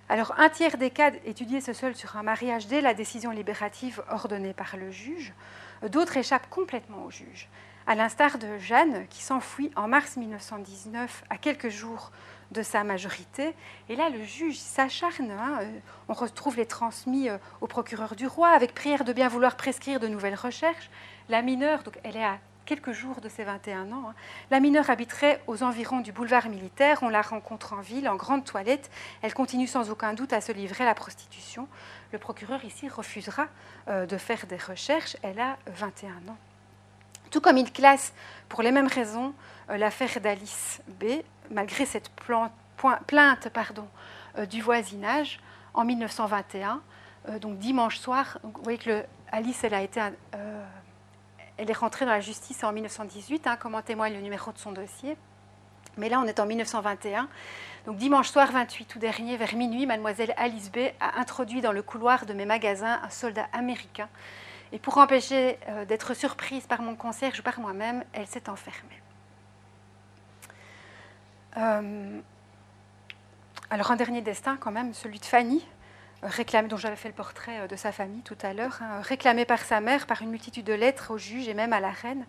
[0.07, 4.03] Alors, un tiers des cas étudiés se seul sur un mariage dès la décision libérative
[4.11, 5.33] ordonnée par le juge.
[5.89, 7.49] D'autres échappent complètement au juge,
[7.87, 12.11] à l'instar de Jeanne, qui s'enfuit en mars 1919, à quelques jours
[12.55, 13.53] de sa majorité.
[13.89, 15.29] Et là, le juge s'acharne.
[15.29, 19.27] Hein, euh, on retrouve les transmis euh, au procureur du roi avec prière de bien
[19.27, 20.89] vouloir prescrire de nouvelles recherches.
[21.29, 24.15] La mineure, donc elle est à quelques jours de ses 21 ans, hein,
[24.49, 26.99] la mineure habiterait aux environs du boulevard militaire.
[27.03, 28.89] On la rencontre en ville, en grande toilette.
[29.21, 31.67] Elle continue sans aucun doute à se livrer à la prostitution.
[32.11, 33.47] Le procureur ici refusera
[33.89, 35.17] euh, de faire des recherches.
[35.21, 36.37] Elle a 21 ans.
[37.29, 38.13] Tout comme il classe,
[38.47, 39.33] pour les mêmes raisons,
[39.67, 41.05] l'affaire d'Alice B
[41.51, 42.09] malgré cette
[43.07, 43.47] plainte
[44.37, 45.39] euh, du voisinage
[45.73, 46.81] en 1921.
[47.29, 50.65] Euh, donc dimanche soir, vous voyez que Alice, euh,
[51.57, 54.57] elle est rentrée dans la justice en 1918, hein, comme en témoigne le numéro de
[54.57, 55.17] son dossier.
[55.97, 57.29] Mais là, on est en 1921.
[57.85, 61.81] Donc dimanche soir 28 août dernier, vers minuit, mademoiselle Alice B a introduit dans le
[61.81, 64.09] couloir de mes magasins un soldat américain.
[64.71, 69.04] Et pour empêcher d'être surprise par mon concierge ou par moi-même, elle s'est enfermée.
[71.57, 72.19] Euh,
[73.69, 75.65] alors un dernier destin quand même, celui de Fanny,
[76.21, 79.45] réclamé, dont j'avais fait le portrait euh, de sa famille tout à l'heure, hein, réclamé
[79.45, 82.25] par sa mère, par une multitude de lettres au juge et même à la reine.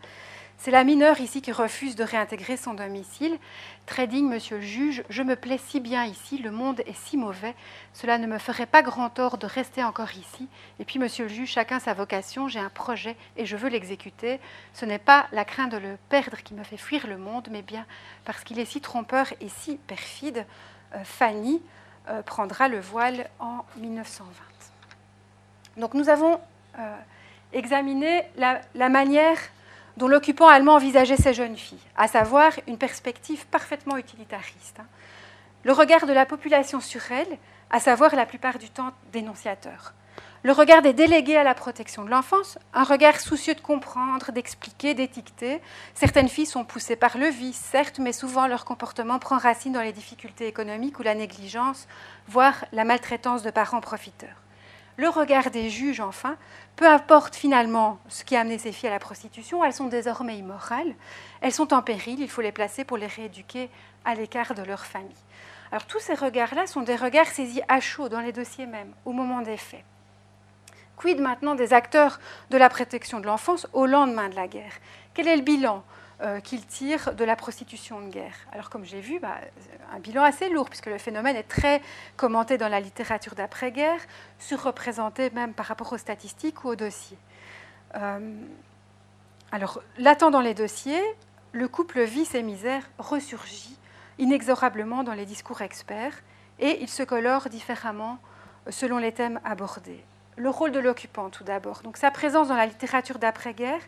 [0.59, 3.39] C'est la mineure ici qui refuse de réintégrer son domicile.
[3.85, 7.17] Très digne, monsieur le juge, je me plais si bien ici, le monde est si
[7.17, 7.55] mauvais,
[7.93, 10.49] cela ne me ferait pas grand tort de rester encore ici.
[10.81, 14.41] Et puis, monsieur le juge, chacun sa vocation, j'ai un projet et je veux l'exécuter.
[14.73, 17.63] Ce n'est pas la crainte de le perdre qui me fait fuir le monde, mais
[17.63, 17.85] bien
[18.25, 20.47] parce qu'il est si trompeur et si perfide.
[20.95, 21.61] Euh, Fanny
[22.09, 24.33] euh, prendra le voile en 1920.
[25.77, 26.41] Donc, nous avons
[26.79, 26.97] euh,
[27.53, 29.39] examiné la, la manière
[29.97, 34.81] dont l'occupant allemand envisageait ces jeunes filles, à savoir une perspective parfaitement utilitariste.
[34.81, 34.87] Hein.
[35.65, 37.39] Le regard de la population sur elles,
[37.71, 39.95] à savoir la plupart du temps dénonciateur.
[40.43, 44.95] Le regard des délégués à la protection de l'enfance, un regard soucieux de comprendre, d'expliquer,
[44.95, 45.61] d'étiqueter.
[45.95, 49.83] Certaines filles sont poussées par le vice, certes, mais souvent leur comportement prend racine dans
[49.83, 51.89] les difficultés économiques ou la négligence,
[52.29, 54.37] voire la maltraitance de parents profiteurs
[54.97, 56.37] le regard des juges, enfin,
[56.75, 60.39] peu importe finalement ce qui a amené ces filles à la prostitution, elles sont désormais
[60.39, 60.95] immorales,
[61.41, 63.69] elles sont en péril, il faut les placer pour les rééduquer
[64.05, 65.11] à l'écart de leur famille.
[65.71, 69.13] Alors tous ces regards-là sont des regards saisis à chaud dans les dossiers même, au
[69.13, 69.85] moment des faits.
[70.97, 72.19] Quid maintenant des acteurs
[72.51, 74.73] de la protection de l'enfance au lendemain de la guerre?
[75.13, 75.85] Quel est le bilan
[76.23, 78.35] euh, qu'il tire de la prostitution de guerre.
[78.51, 79.37] Alors comme j'ai vu, bah,
[79.93, 81.83] un bilan assez lourd, puisque le phénomène est très
[82.17, 84.01] commenté dans la littérature d'après-guerre,
[84.39, 87.19] surreprésenté même par rapport aux statistiques ou aux dossiers.
[87.97, 88.35] Euh,
[89.53, 91.03] alors, latent dans les dossiers,
[91.53, 93.77] le couple vice et misère ressurgit
[94.19, 96.23] inexorablement dans les discours experts,
[96.59, 98.19] et il se colore différemment
[98.71, 100.03] selon les thèmes abordés.
[100.37, 101.83] Le rôle de l'occupant, tout d'abord.
[101.83, 103.83] Donc, sa présence dans la littérature d'après-guerre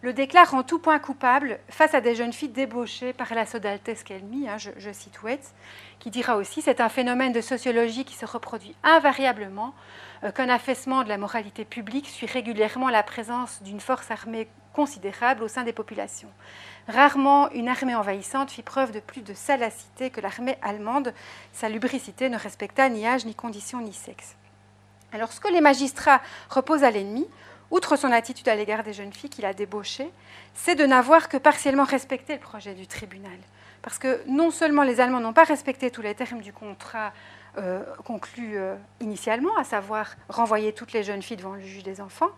[0.00, 4.10] le déclare en tout point coupable face à des jeunes filles débauchées par la sodaltesque
[4.10, 5.52] ennemie, hein, je, je, cite Wetz,
[5.98, 9.74] qui dira aussi c'est un phénomène de sociologie qui se reproduit invariablement,
[10.24, 15.42] euh, qu'un affaissement de la moralité publique suit régulièrement la présence d'une force armée considérable
[15.42, 16.30] au sein des populations.
[16.86, 21.12] Rarement une armée envahissante fit preuve de plus de salacité que l'armée allemande.
[21.52, 24.36] Sa lubricité ne respecta ni âge, ni condition, ni sexe.
[25.12, 27.26] Alors ce que les magistrats reposent à l'ennemi,
[27.70, 30.10] outre son attitude à l'égard des jeunes filles qu'il a débauchées,
[30.54, 33.38] c'est de n'avoir que partiellement respecté le projet du tribunal.
[33.82, 37.12] Parce que non seulement les Allemands n'ont pas respecté tous les termes du contrat
[37.56, 42.00] euh, conclu euh, initialement, à savoir renvoyer toutes les jeunes filles devant le juge des
[42.00, 42.30] enfants,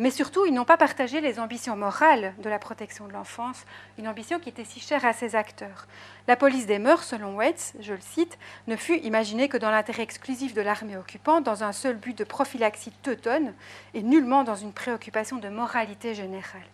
[0.00, 3.64] mais surtout, ils n'ont pas partagé les ambitions morales de la protection de l'enfance,
[3.98, 5.86] une ambition qui était si chère à ces acteurs.
[6.26, 10.02] La police des mœurs, selon Waits, je le cite, ne fut imaginée que dans l'intérêt
[10.02, 13.54] exclusif de l'armée occupante, dans un seul but de prophylaxie teutonne,
[13.94, 16.66] et nullement dans une préoccupation de moralité générale.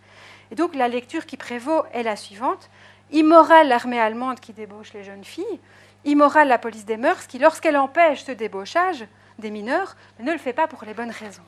[0.50, 2.70] Et donc la lecture qui prévaut est la suivante.
[3.10, 5.60] Immorale l'armée allemande qui débauche les jeunes filles,
[6.06, 9.04] immorale la police des mœurs qui, lorsqu'elle empêche ce débauchage
[9.38, 11.42] des mineurs, ne le fait pas pour les bonnes raisons.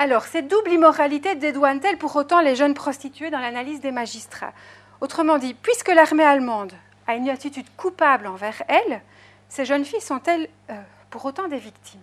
[0.00, 4.52] Alors, cette double immoralité dédouane-t-elle pour autant les jeunes prostituées dans l'analyse des magistrats
[5.00, 6.72] Autrement dit, puisque l'armée allemande
[7.08, 9.00] a une attitude coupable envers elles,
[9.48, 10.74] ces jeunes filles sont-elles euh,
[11.10, 12.00] pour autant des victimes?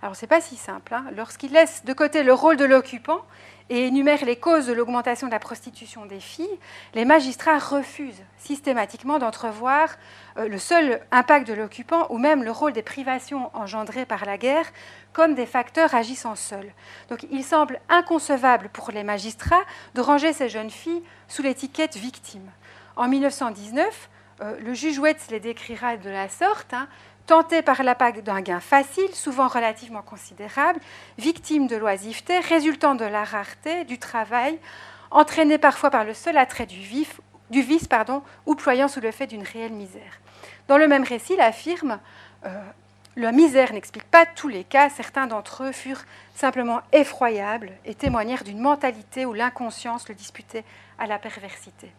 [0.00, 0.94] Alors, ce n'est pas si simple.
[0.94, 1.04] Hein.
[1.14, 3.22] Lorsqu'ils laissent de côté le rôle de l'occupant
[3.68, 6.58] et énumèrent les causes de l'augmentation de la prostitution des filles,
[6.94, 9.96] les magistrats refusent systématiquement d'entrevoir
[10.38, 14.38] euh, le seul impact de l'occupant ou même le rôle des privations engendrées par la
[14.38, 14.66] guerre
[15.12, 16.72] comme des facteurs agissant seuls.
[17.08, 19.64] Donc il semble inconcevable pour les magistrats
[19.94, 22.50] de ranger ces jeunes filles sous l'étiquette victime.
[22.96, 24.08] En 1919,
[24.42, 26.74] euh, le juge Wetz les décrira de la sorte.
[26.74, 26.88] Hein,
[27.26, 30.80] tenté par l'appât d'un gain facile, souvent relativement considérable,
[31.18, 34.58] victime de l'oisiveté, résultant de la rareté, du travail,
[35.10, 37.88] entraîné parfois par le seul attrait du, vice
[38.46, 40.20] ou ployant sous le fait d'une réelle misère.
[40.68, 41.98] Dans le même récit, il affirme
[42.44, 42.62] euh,
[43.16, 46.04] La misère n'explique pas tous les cas, certains d'entre eux furent
[46.34, 50.64] simplement effroyables et témoignèrent d'une mentalité où l'inconscience le disputait
[50.98, 51.90] à la perversité.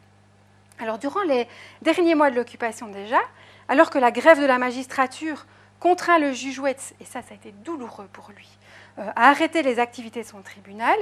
[0.80, 1.48] Alors, durant les
[1.82, 3.20] derniers mois de l'occupation déjà,
[3.68, 5.46] alors que la grève de la magistrature
[5.80, 8.50] contraint le juge Wetz, et ça, ça a été douloureux pour lui,
[9.00, 10.98] euh, à arrêter les activités de son tribunal,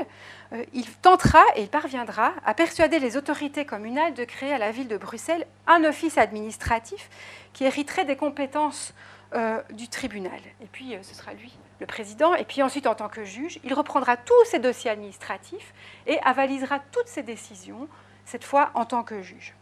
[0.52, 4.72] euh, il tentera et il parviendra à persuader les autorités communales de créer à la
[4.72, 7.10] ville de Bruxelles un office administratif
[7.54, 8.94] qui hériterait des compétences
[9.34, 10.40] euh, du tribunal.
[10.62, 13.74] Et puis, ce sera lui le président, et puis ensuite, en tant que juge, il
[13.74, 15.74] reprendra tous ses dossiers administratifs
[16.08, 17.90] et avalisera toutes ses décisions,
[18.26, 19.54] cette fois en tant que juge.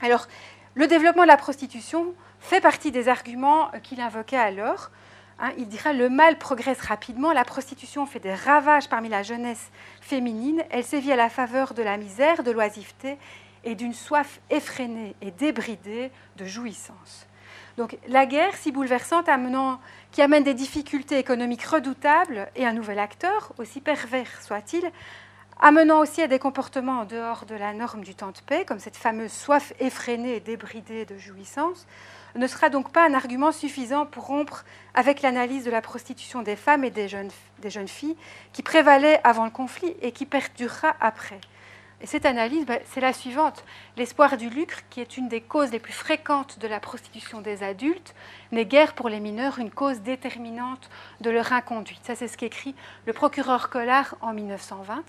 [0.00, 0.26] Alors,
[0.76, 4.90] le développement de la prostitution fait partie des arguments qu'il invoquait alors.
[5.38, 9.70] Hein, il dira le mal progresse rapidement, la prostitution fait des ravages parmi la jeunesse
[10.02, 13.16] féminine, elle sévit à la faveur de la misère, de l'oisiveté
[13.64, 17.26] et d'une soif effrénée et débridée de jouissance.
[17.78, 19.28] Donc la guerre, si bouleversante,
[20.12, 24.90] qui amène des difficultés économiques redoutables et un nouvel acteur, aussi pervers soit-il,
[25.60, 28.78] amenant aussi à des comportements en dehors de la norme du temps de paix, comme
[28.78, 31.86] cette fameuse soif effrénée et débridée de jouissance,
[32.34, 36.56] ne sera donc pas un argument suffisant pour rompre avec l'analyse de la prostitution des
[36.56, 38.16] femmes et des jeunes, filles
[38.52, 41.40] qui prévalait avant le conflit et qui perdurera après.
[42.02, 43.64] Et cette analyse, ben, c'est la suivante.
[43.96, 47.62] L'espoir du lucre, qui est une des causes les plus fréquentes de la prostitution des
[47.62, 48.14] adultes,
[48.52, 50.90] n'est guère pour les mineurs une cause déterminante
[51.22, 52.00] de leur inconduite.
[52.02, 52.74] Ça, c'est ce qu'écrit
[53.06, 55.04] le procureur Collard en 1920.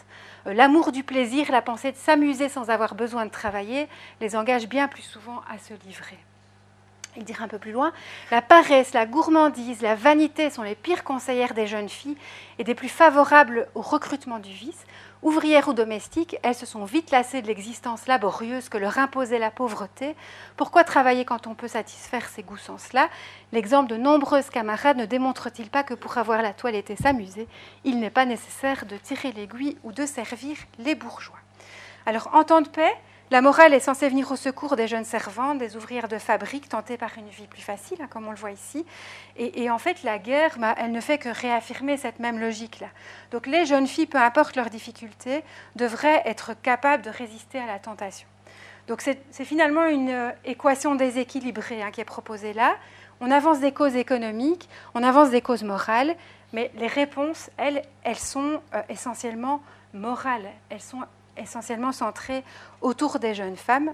[0.48, 3.90] Euh, l'amour du plaisir, la pensée de s'amuser sans avoir besoin de travailler,
[4.22, 6.18] les engage bien plus souvent à se livrer.
[7.18, 7.92] Il dira un peu plus loin,
[8.30, 12.16] la paresse, la gourmandise, la vanité sont les pires conseillères des jeunes filles
[12.60, 14.86] et des plus favorables au recrutement du vice.
[15.28, 19.52] Ouvrières ou domestiques, elles se sont vite lassées de l'existence laborieuse que leur imposait la
[19.52, 20.16] pauvreté.
[20.56, 23.10] Pourquoi travailler quand on peut satisfaire ces goûts sans cela?
[23.52, 27.50] L'exemple de nombreuses camarades ne démontre-t-il pas que pour avoir la toilette et s'amuser,
[27.84, 31.36] il n'est pas nécessaire de tirer l'aiguille ou de servir les bourgeois?
[32.06, 32.96] Alors, en temps de paix,
[33.30, 36.96] la morale est censée venir au secours des jeunes servantes, des ouvrières de fabrique tentées
[36.96, 38.86] par une vie plus facile, hein, comme on le voit ici.
[39.36, 42.88] Et, en fait, la guerre, bah, elle ne fait que réaffirmer cette même logique-là.
[43.32, 45.44] Donc les jeunes filles, peu importe leurs difficultés,
[45.76, 48.28] devraient être capables de résister à la tentation.
[48.88, 52.78] Donc c'est finalement une euh, équation déséquilibrée hein, qui est proposée là.
[53.20, 56.16] On avance des causes économiques, on avance des causes morales,
[56.54, 59.62] mais les réponses, elles, elles sont euh, essentiellement
[59.94, 60.48] morales.
[60.70, 61.02] Elles sont
[61.38, 62.44] essentiellement centré
[62.82, 63.94] autour des jeunes femmes.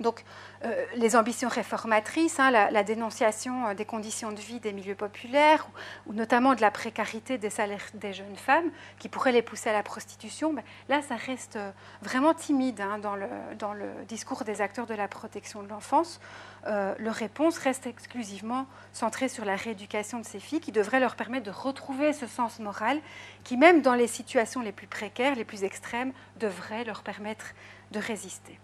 [0.00, 0.24] Donc,
[0.64, 5.68] euh, les ambitions réformatrices, hein, la, dénonciation euh, des conditions de vie des milieux populaires,
[6.06, 9.72] ou, notamment de la précarité des salaires des jeunes femmes, qui pourraient les pousser à
[9.72, 11.70] la prostitution, ben, là, ça reste euh,
[12.02, 13.28] vraiment timide hein, dans, le,
[13.58, 16.20] dans, le, discours des acteurs de la protection de l'enfance.
[16.66, 21.46] leur réponse reste exclusivement centrée sur la rééducation de ces filles, qui devrait leur permettre
[21.46, 23.00] de retrouver ce sens moral,
[23.44, 27.46] qui, même dans les situations les plus précaires, les plus extrêmes, devrait leur permettre
[27.92, 28.58] de résister.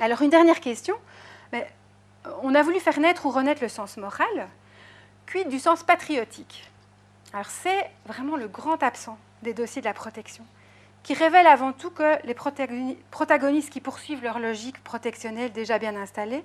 [0.00, 0.94] Alors une dernière question.
[1.52, 1.66] Mais
[2.42, 4.48] on a voulu faire naître ou renaître le sens moral,
[5.26, 6.70] puis du sens patriotique.
[7.32, 10.44] Alors c'est vraiment le grand absent des dossiers de la protection,
[11.02, 16.44] qui révèle avant tout que les protagonistes qui poursuivent leur logique protectionnelle déjà bien installée,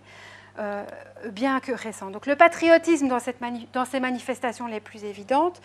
[0.60, 0.86] euh,
[1.30, 2.12] bien que récente.
[2.12, 5.62] Donc le patriotisme dans ces manifestations les plus évidentes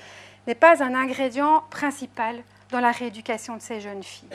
[0.47, 4.28] n'est pas un ingrédient principal dans la rééducation de ces jeunes filles.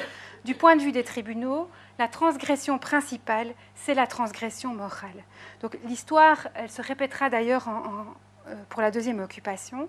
[0.45, 5.23] Du point de vue des tribunaux, la transgression principale, c'est la transgression morale.
[5.85, 7.67] L'histoire, elle se répétera d'ailleurs
[8.47, 9.87] euh, pour la deuxième occupation.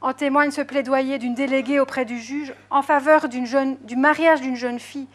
[0.00, 4.80] En témoigne ce plaidoyer d'une déléguée auprès du juge en faveur du mariage d'une jeune
[4.80, 5.08] fille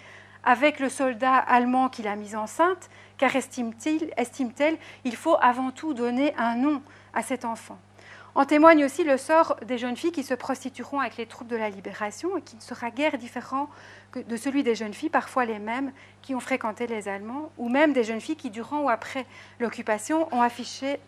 [0.44, 4.52] avec le soldat allemand qui l'a mise enceinte, car estime-t-elle, estime
[5.04, 6.82] il faut avant tout donner un nom
[7.14, 7.78] à cet enfant.
[8.40, 11.58] En témoigne aussi le sort des jeunes filles qui se prostitueront avec les troupes de
[11.58, 13.68] la libération et qui ne sera guère différent
[14.16, 17.92] de celui des jeunes filles, parfois les mêmes, qui ont fréquenté les Allemands, ou même
[17.92, 19.26] des jeunes filles qui, durant ou après
[19.60, 21.02] l'occupation, ont affiché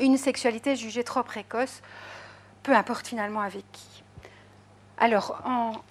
[0.00, 1.82] une sexualité jugée trop précoce,
[2.62, 4.02] peu importe finalement avec qui.
[4.96, 5.42] Alors,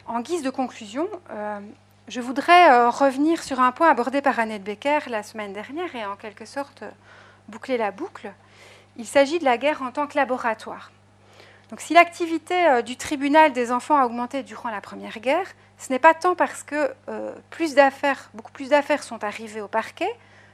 [0.07, 1.59] en, guise de conclusion, euh,
[2.07, 6.07] je voudrais euh, revenir sur un point abordé par Annette Becker la semaine dernière et
[6.07, 6.83] en quelque sorte
[7.49, 8.33] boucler la boucle.
[8.99, 10.91] Il s'agit de la guerre en tant que laboratoire.
[11.69, 15.47] Donc, si l'activité euh, du tribunal des enfants a augmenté durant la Première Guerre,
[15.77, 17.33] ce n'est pas tant parce que euh,
[18.33, 20.09] beaucoup plus d'affaires sont arrivées au parquet,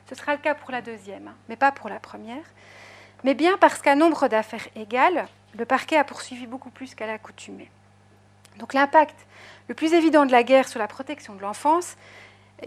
[0.08, 2.44] ce sera le cas pour la deuxième, hein, mais pas pour la première,
[3.24, 5.28] mais bien parce qu'à nombre d'affaires égales,
[5.58, 7.72] le parquet a poursuivi beaucoup plus qu'à l'accoutumée.
[8.60, 9.16] Donc l'impact
[9.68, 11.96] le plus évident de la guerre sur la protection de l'enfance,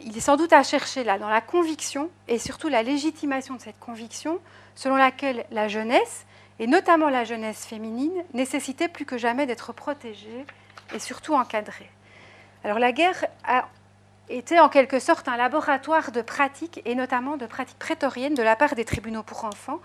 [0.03, 3.61] il est sans doute à chercher là dans la conviction et surtout la légitimation de
[3.61, 4.41] cette conviction
[4.79, 6.25] selon laquelle la jeunesse,
[6.61, 10.47] et notamment la jeunesse féminine, nécessitait plus que jamais d'être protégée
[10.95, 11.91] et surtout encadrée.
[12.63, 13.67] Alors la guerre a
[14.29, 18.55] été en quelque sorte un laboratoire de pratiques, et notamment de pratiques prétoriennes de la
[18.55, 19.81] part des tribunaux pour enfants,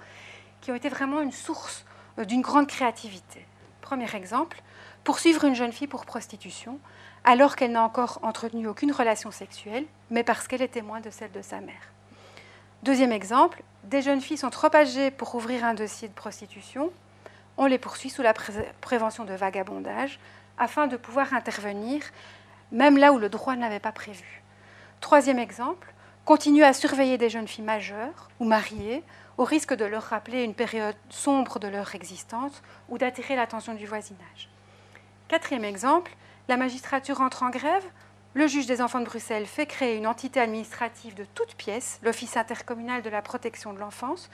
[0.61, 1.85] qui ont été vraiment une source
[2.19, 3.47] euh, d'une grande créativité.
[3.81, 4.61] Premier exemple,
[5.03, 6.77] poursuivre une jeune fille pour prostitution,
[7.23, 11.31] alors qu'elle n'a encore entretenu aucune relation sexuelle, mais parce qu'elle est témoin de celle
[11.31, 11.92] de sa mère.
[12.83, 16.91] Deuxième exemple, des jeunes filles sont trop âgées pour ouvrir un dossier de prostitution,
[17.55, 20.19] on les poursuit sous la prévention de vagabondage
[20.57, 22.03] afin de pouvoir intervenir
[22.73, 24.43] même là où le droit ne l'avait pas prévu.
[24.99, 25.93] Troisième exemple,
[26.25, 29.01] continuer à surveiller des jeunes filles majeures ou mariées
[29.37, 33.85] au risque de leur rappeler une période sombre de leur existence ou d'attirer l'attention du
[33.85, 34.49] voisinage.
[35.29, 36.11] Quatrième exemple,
[36.49, 37.85] la magistrature entre en grève,
[38.33, 42.35] le juge des enfants de Bruxelles fait créer une entité administrative de toute pièce, l'Office
[42.35, 44.29] intercommunal de la protection de l'enfance,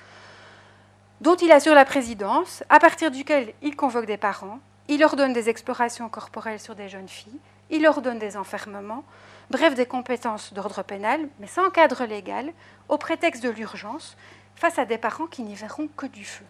[1.21, 5.49] dont il assure la présidence, à partir duquel il convoque des parents, il ordonne des
[5.49, 7.39] explorations corporelles sur des jeunes filles,
[7.69, 9.03] il ordonne des enfermements,
[9.49, 12.51] bref des compétences d'ordre pénal, mais sans cadre légal,
[12.87, 14.15] au prétexte de l'urgence,
[14.55, 16.45] face à des parents qui n'y verront que du feu.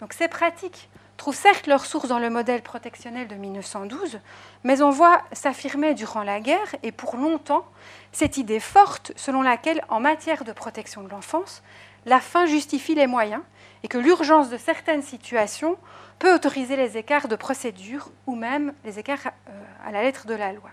[0.00, 0.88] Donc ces pratiques
[1.20, 4.20] trouvent certes leur source dans le modèle protectionnel de 1912,
[4.64, 7.66] mais on voit s'affirmer durant la guerre et pour longtemps
[8.10, 11.62] cette idée forte selon laquelle, en matière de protection de l'enfance,
[12.06, 13.42] la fin justifie les moyens
[13.82, 15.76] et que l'urgence de certaines situations
[16.18, 20.34] peut autoriser les écarts de procédure ou même les écarts euh, à la lettre de
[20.34, 20.70] la loi.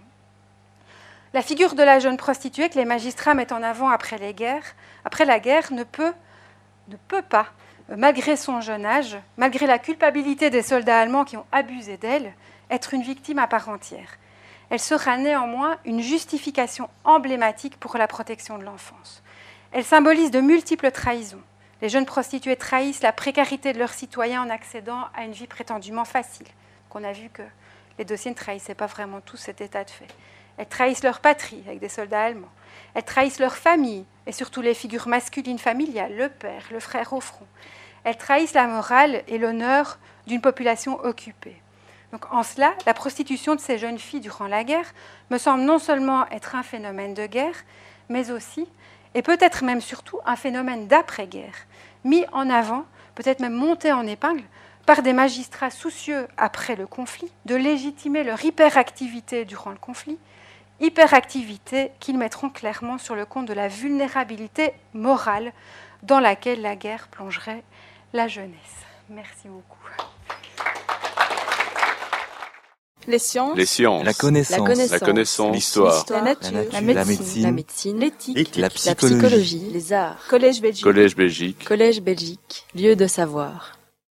[1.34, 4.76] La figure de la jeune prostituée que les magistrats mettent en avant après, les guerres,
[5.04, 6.14] après la guerre ne peut,
[6.88, 7.48] ne peut pas,
[7.96, 12.34] malgré son jeune âge, malgré la culpabilité des soldats allemands qui ont abusé d'elle,
[12.70, 14.18] être une victime à part entière.
[14.70, 19.24] Elle sera néanmoins une justification emblématique pour la protection de l'enfance.
[19.72, 21.42] Elle symbolise de multiples trahisons,
[21.82, 26.06] les jeunes prostituées trahissent la précarité de leurs citoyens en accédant à une vie prétendument
[26.06, 26.48] facile.
[26.90, 27.44] Qu'on a vu que
[28.00, 30.08] les dossiers ne trahissaient pas vraiment tout cet état de fait.
[30.58, 32.52] Elles trahissent leur patrie avec des soldats allemands.
[32.96, 37.22] Elles trahissent leur famille et surtout les figures masculines familiales, le père, le frère au
[37.22, 37.46] front.
[38.08, 41.62] Elles trahissent la morale et l'honneur d'une population occupée.
[42.14, 44.94] Donc en cela, la prostitution de ces jeunes filles durant la guerre
[45.30, 47.66] me semble non seulement être un phénomène de guerre,
[48.08, 48.66] mais aussi
[49.14, 51.54] et peut-être même surtout un phénomène d'après-guerre,
[52.06, 54.44] mis en avant, peut-être même monté en épingle,
[54.86, 60.18] par des magistrats soucieux après le conflit de légitimer leur hyperactivité durant le conflit
[60.80, 65.52] hyperactivité qu'ils mettront clairement sur le compte de la vulnérabilité morale
[66.04, 67.64] dans laquelle la guerre plongerait
[68.14, 68.58] la jeunesse.
[69.10, 69.78] Merci beaucoup.
[73.08, 73.56] Les sciences.
[73.56, 74.04] Les sciences.
[74.04, 74.90] La connaissance.
[74.92, 75.56] La connaissance.
[75.56, 76.06] L'histoire.
[76.10, 76.52] La nature.
[76.52, 76.72] La nature.
[76.74, 77.08] La La médecine.
[77.18, 77.44] médecine.
[77.44, 78.00] La médecine.
[78.00, 78.56] L'éthique.
[78.58, 79.16] La La psychologie.
[79.16, 79.70] psychologie.
[79.72, 80.18] Les arts.
[80.30, 80.84] Collège Belgique.
[80.84, 81.64] Collège Belgique.
[81.66, 82.66] Collège Belgique.
[82.76, 83.77] Lieu de savoir.